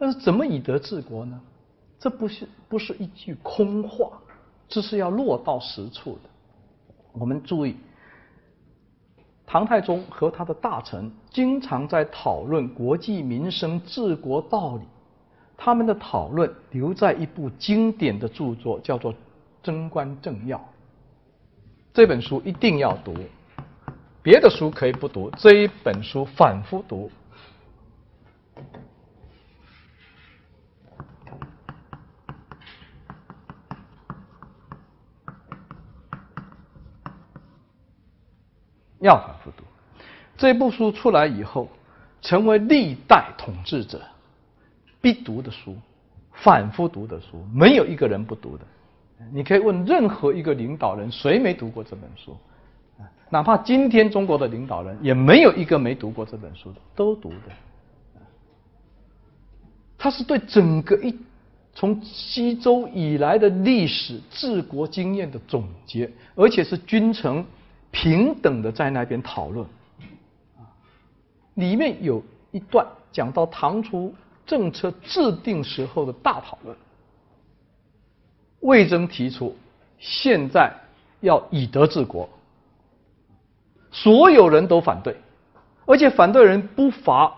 [0.00, 1.40] 但是怎么以德治国呢？
[2.02, 4.10] 这不是不是一句空话，
[4.68, 6.28] 这是要落到实处的。
[7.12, 7.76] 我们注意，
[9.46, 14.82] 唐太宗和他的大臣经常在讨论国计民生、治国道理。
[15.56, 19.12] 他们的讨论留在一部经典的著作，叫做
[19.62, 20.58] 《贞观政要》。
[21.94, 23.14] 这本书一定要读，
[24.24, 27.08] 别的书可以不读，这一本书反复读。
[39.02, 39.64] 要反复读，
[40.38, 41.68] 这部书出来以后，
[42.22, 44.00] 成为历代统治者
[45.00, 45.76] 必读的书，
[46.32, 48.64] 反复读的书，没有一个人不读的。
[49.32, 52.36] 你可以问任何一个领导人，谁没读过这本书？
[53.28, 58.16] 哪怕今天中国的领导人，也没有一个没读过这本书的，都读的。
[59.98, 61.16] 他是对整个一
[61.74, 67.44] 从西周以来的历史治国经验的总结，而且是君臣。
[67.92, 69.64] 平等的在那边讨论，
[71.54, 72.20] 里面有
[72.50, 74.12] 一段讲到唐初
[74.44, 76.76] 政策制定时候的大讨论。
[78.60, 79.54] 魏征提出
[79.98, 80.72] 现在
[81.20, 82.28] 要以德治国，
[83.90, 85.16] 所有人都反对，
[85.84, 87.34] 而且反对人不乏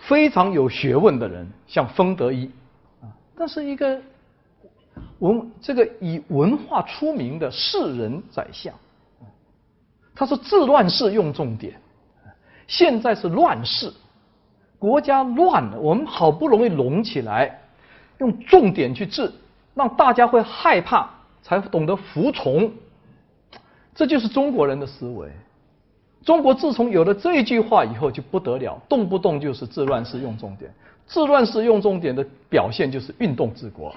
[0.00, 2.50] 非常有学问的人，像封德一
[3.00, 4.00] 啊，但是一个
[5.20, 8.74] 文这个以文化出名的士人宰相。
[10.16, 11.74] 他说：“治乱世用重点，
[12.68, 13.92] 现在是乱世，
[14.78, 17.60] 国家乱了，我们好不容易拢起来，
[18.18, 19.32] 用重点去治，
[19.74, 21.10] 让大家会害怕，
[21.42, 22.70] 才懂得服从。
[23.92, 25.28] 这就是中国人的思维。
[26.24, 30.72] 中国自从有了这句话以后，就不得了，动不动就是治乱世用重点。
[31.06, 33.94] 治乱世用重点的表现就是运动治国，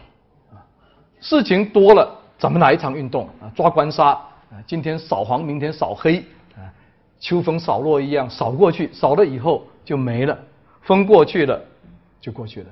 [1.22, 4.19] 事情多了，咱们来一场运动啊，抓官杀。”
[4.49, 6.19] 啊，今天扫黄，明天扫黑，
[6.56, 6.64] 啊，
[7.19, 10.38] 秋风扫落一样扫过去，扫了以后就没了，
[10.82, 11.61] 风过去了
[12.22, 12.68] 就过去了，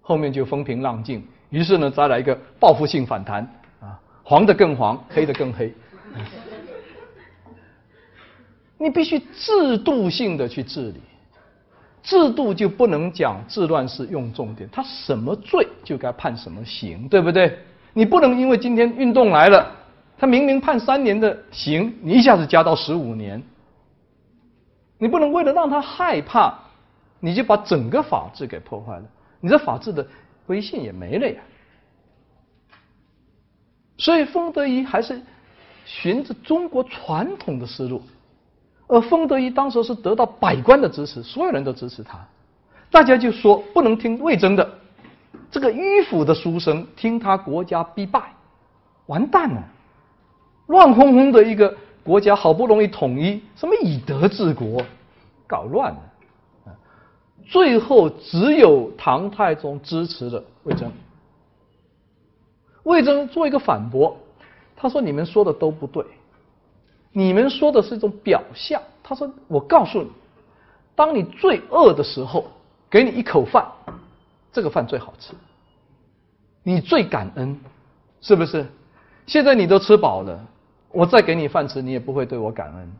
[0.00, 1.22] 后面就风平浪静。
[1.50, 3.42] 于是呢，再来一个报复性反弹，
[3.80, 5.72] 啊，黄的更黄，黑的更黑。
[8.78, 11.00] 你必须制度性的去治理，
[12.02, 17.58] 制度就不能讲治乱世用重点，他什么罪就该判什么刑，对不对？
[17.92, 19.74] 你不能因为今天运动来了。
[20.18, 23.40] 他明明判三年的刑，你一下子加到十五年，
[24.98, 26.52] 你不能为了让他害怕，
[27.20, 29.04] 你就把整个法治给破坏了，
[29.40, 30.04] 你这法治的
[30.46, 31.40] 威信也没了呀。
[33.96, 35.22] 所以封德仪还是
[35.84, 38.02] 循着中国传统的思路，
[38.88, 42.18] 而封德仪当时是得到百官的支持，所有人都支持他，
[42.90, 44.68] 大家就说不能听魏征的，
[45.48, 48.32] 这个迂腐的书生听他国家必败，
[49.06, 49.62] 完蛋了。
[50.68, 54.82] 乱哄哄的一个国家，好不容易统一，什么以德治国，
[55.46, 56.00] 搞乱了。
[57.46, 60.92] 最后只有唐太宗支持了魏征。
[62.82, 64.14] 魏征做一个反驳，
[64.76, 66.04] 他说：“你们说的都不对，
[67.12, 70.10] 你们说的是一种表象。”他说：“我告诉你，
[70.94, 72.44] 当你最饿的时候，
[72.90, 73.66] 给你一口饭，
[74.52, 75.32] 这个饭最好吃，
[76.62, 77.58] 你最感恩，
[78.20, 78.66] 是不是？
[79.26, 80.38] 现在你都吃饱了。”
[80.90, 82.92] 我再给你饭吃，你也不会对我感恩。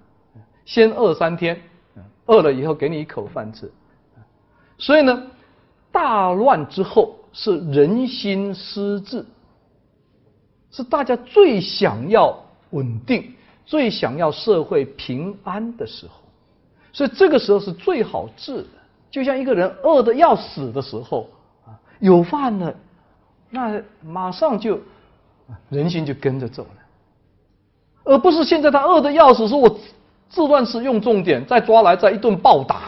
[0.65, 1.59] 先饿三天，
[2.27, 3.70] 饿了以后给你一口饭吃。
[4.77, 5.23] 所以呢，
[5.90, 9.24] 大乱之后是人心失治，
[10.70, 12.39] 是大家最想要
[12.70, 13.35] 稳定、
[13.65, 16.20] 最想要社会平安的时候。
[16.93, 18.69] 所以这个时候是最好治的。
[19.10, 21.31] 就像一个人饿的要死的时候
[21.65, 22.74] 啊，有饭了，
[23.48, 24.78] 那马上就
[25.70, 26.77] 人心就跟着走了。
[28.09, 29.68] 而不是现在他饿的要死，说我
[30.30, 32.80] 治乱世用重点，再抓来再一顿暴打，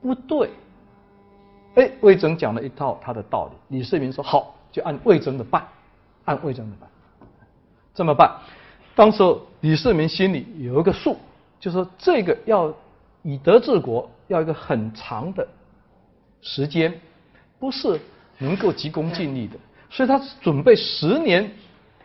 [0.00, 0.48] 不对。
[1.74, 5.66] 哎，魏征讲了一套他的道理，李世民说好，就按魏征的办，
[6.26, 6.88] 按魏征的办，
[7.92, 8.30] 这么办。
[8.94, 11.16] 当时李世民心里有一个数，
[11.58, 12.72] 就说这个要
[13.22, 15.44] 以德治国，要一个很长的
[16.40, 17.00] 时间，
[17.58, 18.00] 不是
[18.38, 19.56] 能够急功近利的，
[19.90, 21.50] 所以他准备十年、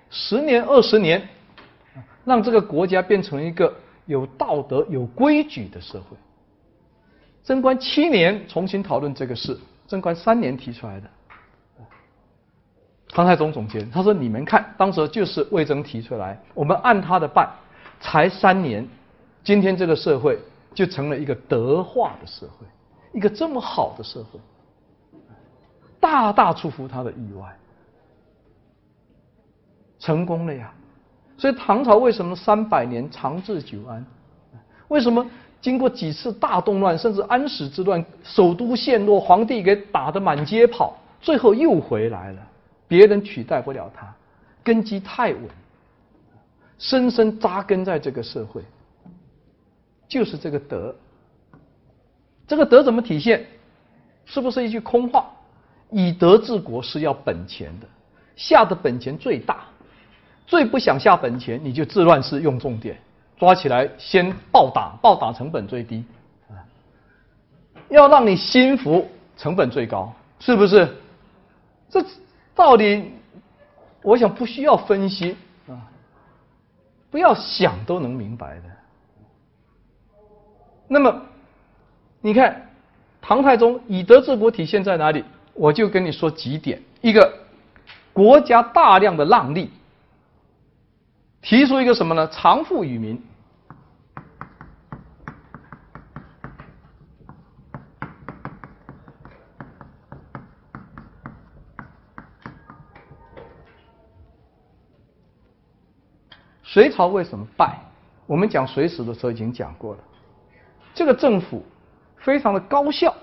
[0.09, 1.29] 十年、二十年。
[2.25, 3.73] 让这个国家变成一个
[4.05, 6.17] 有道德、有规矩的社会。
[7.43, 9.57] 贞观七年重新讨论这个事，
[9.87, 11.07] 贞观三年提出来的。
[13.09, 17.49] 唐太宗总结，他说：“你们看，当时就是魏征提出来，我们按他的办，
[18.01, 18.85] 才三年，
[19.43, 20.37] 今天这个社会
[20.73, 22.65] 就成了一个德化的社会，
[23.13, 24.39] 一个这么好的社会，
[25.99, 27.57] 大大出乎他的意外。”
[29.99, 30.73] 成功了呀。
[31.37, 34.05] 所以唐朝为什么三百年长治久安？
[34.87, 35.25] 为什么
[35.61, 42.41] 经过几次大动乱，甚至安史之乱，首都陷落，皇帝给打得满街跑，最后又回来了？
[42.87, 44.13] 别人取代不了他，
[44.63, 45.41] 根基太稳，
[46.77, 48.61] 深深扎根在这个社会，
[50.07, 50.95] 就是这个德。
[52.47, 53.45] 这个德怎么体现？
[54.25, 55.25] 是不是一句空话？
[55.89, 57.87] 以德治国是要本钱的，
[58.35, 59.65] 下的本钱最大。
[60.47, 62.97] 最不想下本钱，你就治乱世用重点，
[63.37, 66.03] 抓起来先暴打，暴打成本最低。
[67.89, 69.07] 要让你心服，
[69.37, 70.95] 成本最高，是不是？
[71.89, 72.03] 这
[72.55, 73.11] 道理，
[74.01, 75.77] 我想不需要分析啊，
[77.11, 78.63] 不要想都能明白的。
[80.87, 81.21] 那么，
[82.21, 82.69] 你看
[83.21, 85.23] 唐太宗以德治国体现在哪里？
[85.53, 87.33] 我就跟你说几点：一个，
[88.13, 89.71] 国家大量的让利。
[91.45, 92.27] 提出一个什么呢？
[92.29, 93.21] 常富于民。
[106.63, 107.77] 隋朝为什么败？
[108.25, 109.99] 我们讲隋史的时候已经讲过了。
[110.95, 111.63] 这个政府
[112.17, 113.15] 非常的高效，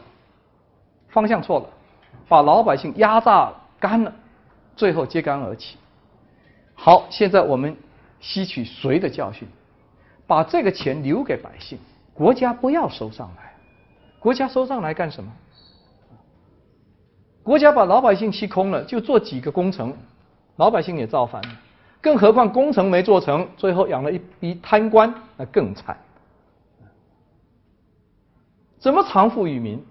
[1.09, 1.69] 方向错了，
[2.29, 4.15] 把老百姓压榨干了，
[4.77, 5.77] 最后揭竿而起。
[6.77, 7.77] 好，现在我们。
[8.23, 9.47] 吸取隋的教训，
[10.27, 11.79] 把这个钱留给百姓，
[12.15, 13.53] 国家不要收上来。
[14.19, 15.31] 国家收上来干什么？
[17.43, 19.93] 国家把老百姓吸空了，就做几个工程，
[20.57, 21.43] 老百姓也造反。
[22.01, 25.97] 更何况工程没做成，最后养了一批贪官，那更惨。
[28.79, 29.85] 怎么藏富于民？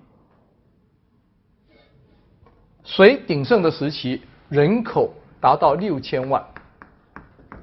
[2.84, 6.46] 隋鼎盛的时期，人口达到六千万，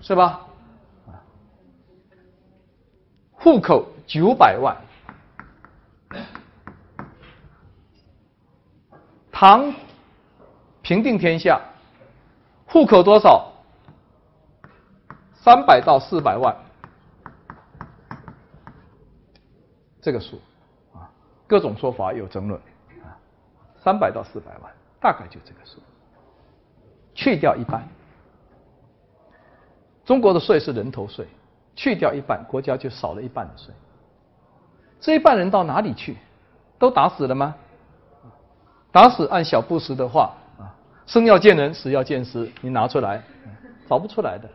[0.01, 0.48] 是吧？
[3.40, 4.77] 户口九百万，
[9.31, 9.73] 唐
[10.82, 11.60] 平定天下，
[12.66, 13.52] 户口多少？
[15.35, 16.55] 三百到四百万，
[20.01, 20.40] 这个数
[20.93, 21.09] 啊，
[21.47, 22.60] 各种说法有争论
[23.02, 23.16] 啊，
[23.77, 24.70] 三百到四百万，
[25.01, 25.81] 大概就这个数，
[27.15, 27.89] 去掉一半，
[30.05, 31.27] 中国的税是人头税。
[31.78, 33.72] 去掉一半，国家就少了一半的税。
[34.98, 36.16] 这一半人到哪里去？
[36.76, 37.55] 都打死了吗？
[38.90, 40.74] 打死按小布什的话啊，
[41.06, 43.22] 生要见人，死要见尸，你拿出来
[43.88, 44.48] 找不出来的。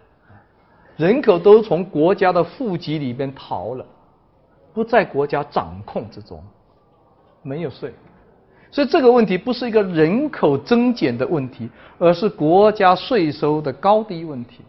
[0.97, 3.85] 人口都从国家的户籍里边逃了，
[4.73, 6.43] 不在国家掌控之中，
[7.41, 7.93] 没有税。
[8.69, 11.69] 所以这个问题不是一个人口增减的问题，
[11.99, 14.61] 而是国家税收的高低问题。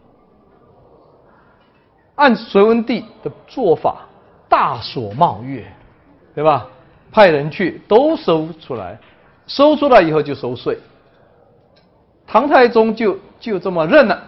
[2.16, 4.06] 按隋文帝的做法，
[4.48, 5.64] 大所冒月，
[6.34, 6.68] 对吧？
[7.10, 8.98] 派人去都收出来，
[9.46, 10.78] 收出来以后就收税。
[12.26, 14.22] 唐太宗就就这么认了，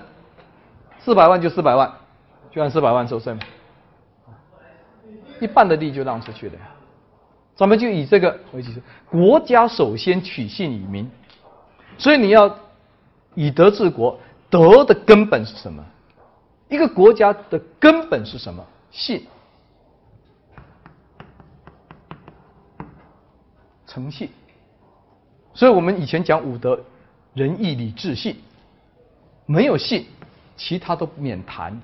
[1.00, 1.92] 四百万就四百万，
[2.50, 3.40] 就按四百万收税嘛，
[5.40, 6.60] 一半的地就让出去了呀。
[7.56, 8.80] 咱们就以这个为基础，
[9.10, 11.10] 国家首先取信于民，
[11.98, 12.54] 所以你要
[13.34, 14.18] 以德治国，
[14.50, 15.84] 德的根本是什么？
[16.68, 18.64] 一个国家的根本是什么？
[18.90, 19.26] 信、
[23.86, 24.30] 诚信。
[25.54, 26.78] 所以我们以前讲五德：
[27.34, 28.36] 仁义礼智信。
[29.48, 30.06] 没有信，
[30.56, 31.80] 其他都免谈。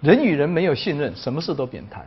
[0.00, 2.06] 人与人没有信任，什么事都免谈。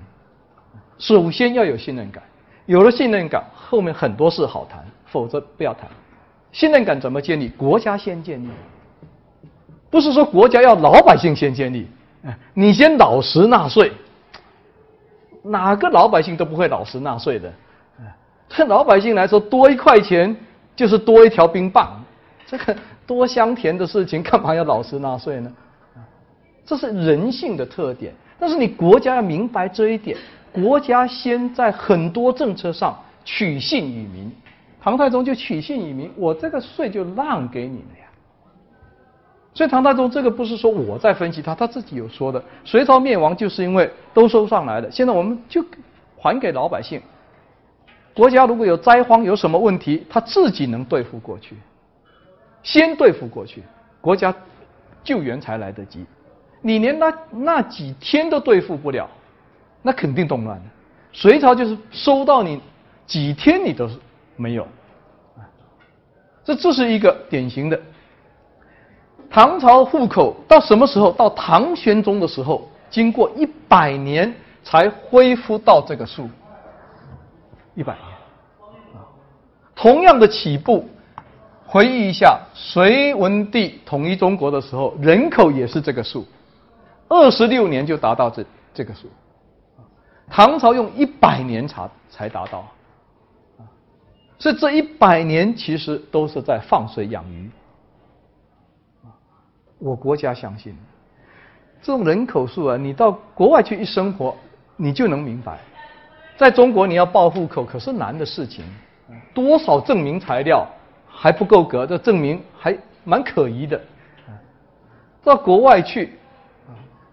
[0.98, 2.24] 首先要有信任感，
[2.66, 5.88] 有了信任感，后面很多事好谈，否则不要谈。
[6.52, 7.48] 信任感怎么建立？
[7.50, 8.50] 国家先建立。
[9.90, 11.88] 不是说国家要老百姓先建立，
[12.54, 13.92] 你先老实纳税，
[15.42, 17.52] 哪个老百姓都不会老实纳税的。
[18.50, 20.36] 对老百姓来说，多一块钱
[20.76, 22.04] 就是多一条冰棒，
[22.46, 22.76] 这个
[23.06, 25.52] 多香甜的事情，干嘛要老实纳税呢？
[26.66, 28.14] 这是人性的特点。
[28.40, 30.18] 但是你国家要明白这一点，
[30.52, 34.32] 国家先在很多政策上取信于民。
[34.82, 38.09] 唐太宗就取信于民，我这个税就让给你了呀。
[39.54, 42.42] 所以唐太宗这个不是说我在分析他，他自己有说的。
[42.64, 45.64] 隋朝灭亡就是因为都收上来了，现在我们就
[46.18, 47.02] 还给老百姓。
[48.14, 51.56] 国家如果有灾荒有什么问题，他自己能对付过去，
[52.64, 53.64] 先对付过去，
[54.00, 54.34] 国家
[55.04, 56.06] 救援才来得及。
[56.62, 59.10] 你连那那几天都对付不了，
[59.82, 60.66] 那肯定动乱的。
[61.12, 62.62] 隋朝就是收到你
[63.08, 63.90] 几天你都
[64.36, 64.68] 没有，
[66.44, 67.80] 这这是一个典型的。
[69.30, 71.12] 唐朝户口到什么时候？
[71.12, 74.34] 到唐玄宗的时候，经过一百年
[74.64, 76.28] 才恢复到这个数。
[77.76, 78.04] 一百年，
[78.96, 79.06] 啊，
[79.76, 80.90] 同样的起步，
[81.66, 86.26] 回忆一下，隋文帝统一中国的时候，人口也是这个数，
[87.08, 88.44] 二十六年就达到这
[88.74, 89.08] 这个数，
[90.28, 92.66] 唐朝用一百年才才达到，
[94.40, 97.50] 所以这一百年其实都是在放水养鱼。
[99.80, 100.76] 我国家相信，
[101.82, 104.36] 这种人口数啊，你到国外去一生活，
[104.76, 105.58] 你就能明白。
[106.38, 108.64] 在中国你要报户口可是难的事情，
[109.34, 110.68] 多少证明材料
[111.08, 113.80] 还不够格，这证明还蛮可疑的。
[115.24, 116.14] 到国外去，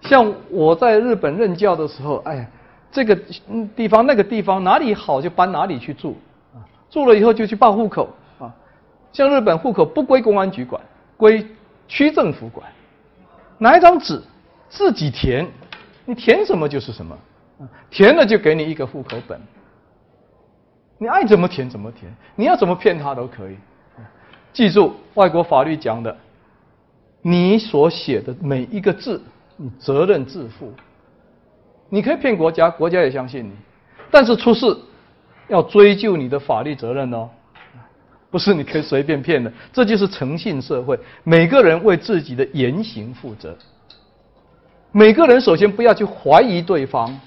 [0.01, 2.48] 像我在日本任教的时候，哎，
[2.90, 3.16] 这个
[3.76, 6.16] 地方那个地方哪里好就搬哪里去住，
[6.90, 8.09] 住了以后就去报户口
[8.40, 8.52] 啊。
[9.12, 10.82] 像日本户口不归公安局管，
[11.16, 11.47] 归。
[11.89, 12.71] 区政府管，
[13.59, 14.21] 拿一张纸
[14.69, 15.47] 自己填，
[16.05, 17.17] 你填什么就是什么，
[17.91, 19.41] 填了就给你一个户口本，
[20.99, 23.57] 你爱怎么填怎么填，你要怎么骗他都可以。
[24.53, 26.17] 记住，外国法律讲的，
[27.23, 29.23] 你所写的每一个字，
[29.57, 30.73] 你责任自负。
[31.89, 33.53] 你可以骗国家，国家也相信你，
[34.11, 34.77] 但是出事
[35.49, 37.29] 要追究你的法律责任哦。
[38.37, 41.01] 不是你可以随便骗的，这就是诚信社会。
[41.25, 43.57] 每个人为自己的言行负责。
[44.93, 47.19] 每个人首先不要去怀疑对方，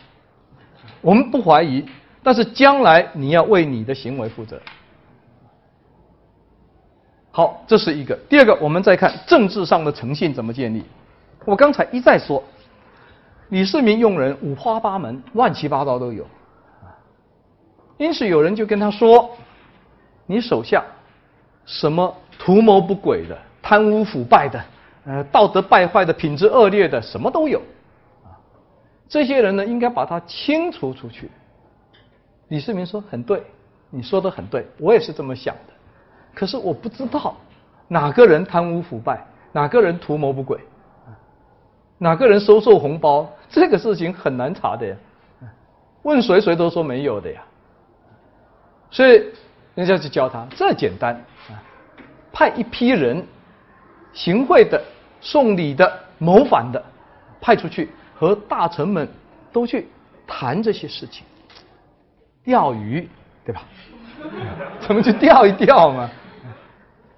[1.02, 1.84] 我们不怀疑，
[2.22, 4.61] 但是将来你要为你的行为负责。
[7.31, 8.14] 好，这是一个。
[8.30, 10.84] 第二个，我们再看政治上的诚信怎么建立。
[11.44, 12.44] 我刚才一再说，
[13.49, 16.23] 李世民用人五花八门，乱七八糟都有。
[17.98, 19.36] 因此有人就跟他说
[20.27, 20.86] ：“你手下。”
[21.69, 24.59] 什么图谋不轨的、贪污腐败的、
[25.05, 27.59] 呃道德败坏的、品质恶劣的，什么都有。
[28.23, 28.33] 啊，
[29.07, 31.29] 这些人呢，应该把他清除出去。
[32.47, 33.43] 李世民说：“很对，
[33.91, 35.73] 你说的很对，我也是这么想的。
[36.33, 37.37] 可是我不知道
[37.87, 40.59] 哪个人贪污腐败，哪个人图谋不轨，
[41.99, 44.95] 哪个人收受红包，这个事情很难查的呀。
[46.01, 47.43] 问谁谁都说没有的呀。
[48.89, 49.23] 所以
[49.80, 51.15] 人家就教他，这简单
[51.47, 51.56] 啊。”
[52.34, 53.26] 派一批人，
[54.14, 54.81] 行贿的、
[55.22, 56.84] 送礼的、谋反的，
[57.39, 59.07] 派出去和大臣们
[59.51, 59.88] 都去
[60.27, 61.26] 谈这些事情，
[62.43, 63.10] 钓鱼，
[63.45, 63.64] 对吧？
[64.81, 66.10] 怎么去钓一钓嘛？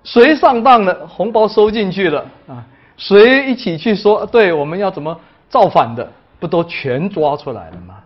[0.04, 2.64] 谁上当了，红包收进去了啊？
[2.98, 5.20] 谁一起去说对，我们要怎么
[5.50, 6.10] 造反的，
[6.40, 8.04] 不都全抓出来了吗？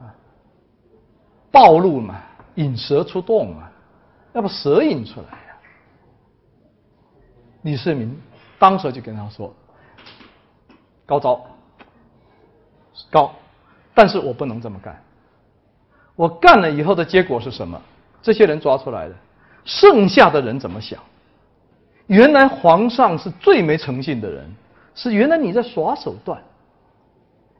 [0.00, 0.04] 啊，
[1.52, 2.16] 暴露嘛，
[2.56, 3.68] 引蛇出洞嘛，
[4.34, 5.56] 要把蛇引出来呀。
[7.62, 8.14] 李世民
[8.58, 9.54] 当时就跟他说
[11.06, 11.40] ：“高招，
[13.10, 13.32] 高，
[13.94, 15.02] 但是我不能这么干。
[16.14, 17.80] 我干了以后的结果是什么？
[18.22, 19.14] 这些人抓出来的，
[19.64, 21.00] 剩下的人怎么想？
[22.06, 24.54] 原来皇上是最没诚信的人，
[24.94, 26.42] 是原来你在耍手段。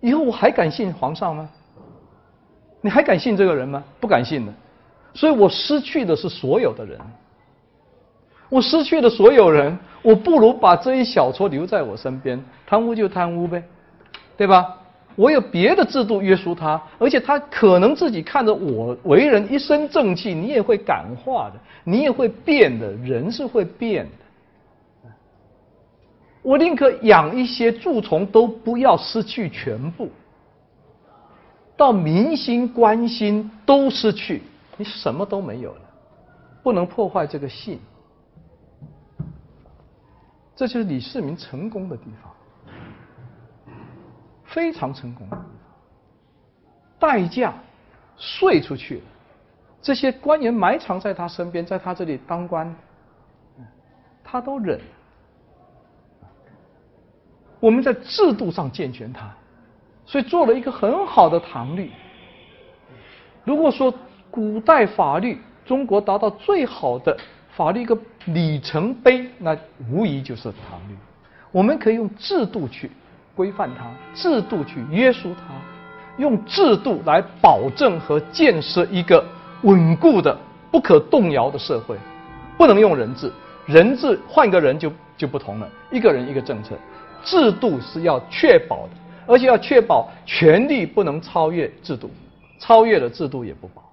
[0.00, 1.48] 以后我还敢信皇上吗？
[2.82, 3.82] 你还敢信这个人吗？
[4.00, 4.52] 不敢信的。
[5.14, 7.00] 所以我失去的是所有的人。”
[8.50, 13.64] 我失去了所有人，我不如把这一小撮留在我身边，贪污就贪污呗，
[14.36, 14.76] 对吧？
[15.16, 25.10] 我有别的制度约束他，而且他可能自己看着我为人一身正气，你也会感化的，你也会变的，人是会变的。
[26.42, 30.10] 我宁可养一些蛀虫，都不要失去全部。
[31.76, 34.42] 到民心关心都失去，
[34.76, 35.80] 你什么都没有了，
[36.62, 37.80] 不能破坏这个信。
[40.56, 42.32] 这就是李世民成功的地方，
[44.44, 45.28] 非常成功。
[46.98, 47.52] 代价
[48.16, 49.04] 税出去了，
[49.82, 52.74] 这些官员埋藏在他身边，在他这里当官，
[54.22, 54.80] 他都忍。
[57.60, 59.34] 我们在制度上健全他，
[60.06, 61.90] 所以做了一个很好的唐律。
[63.42, 63.92] 如果说
[64.34, 67.16] 古代法律中国达到最好的。
[67.56, 69.56] 法律一个里程碑，那
[69.88, 70.96] 无疑就是唐律。
[71.52, 72.90] 我们可以用制度去
[73.36, 75.54] 规范它，制度去约束它，
[76.16, 79.24] 用制度来保证和建设一个
[79.62, 80.36] 稳固的、
[80.72, 81.96] 不可动摇的社会。
[82.58, 83.30] 不能用人治，
[83.66, 85.68] 人治换个人就就不同了。
[85.92, 86.74] 一个人一个政策，
[87.22, 88.90] 制度是要确保的，
[89.28, 92.10] 而且要确保权力不能超越制度，
[92.58, 93.83] 超越了制度也不保。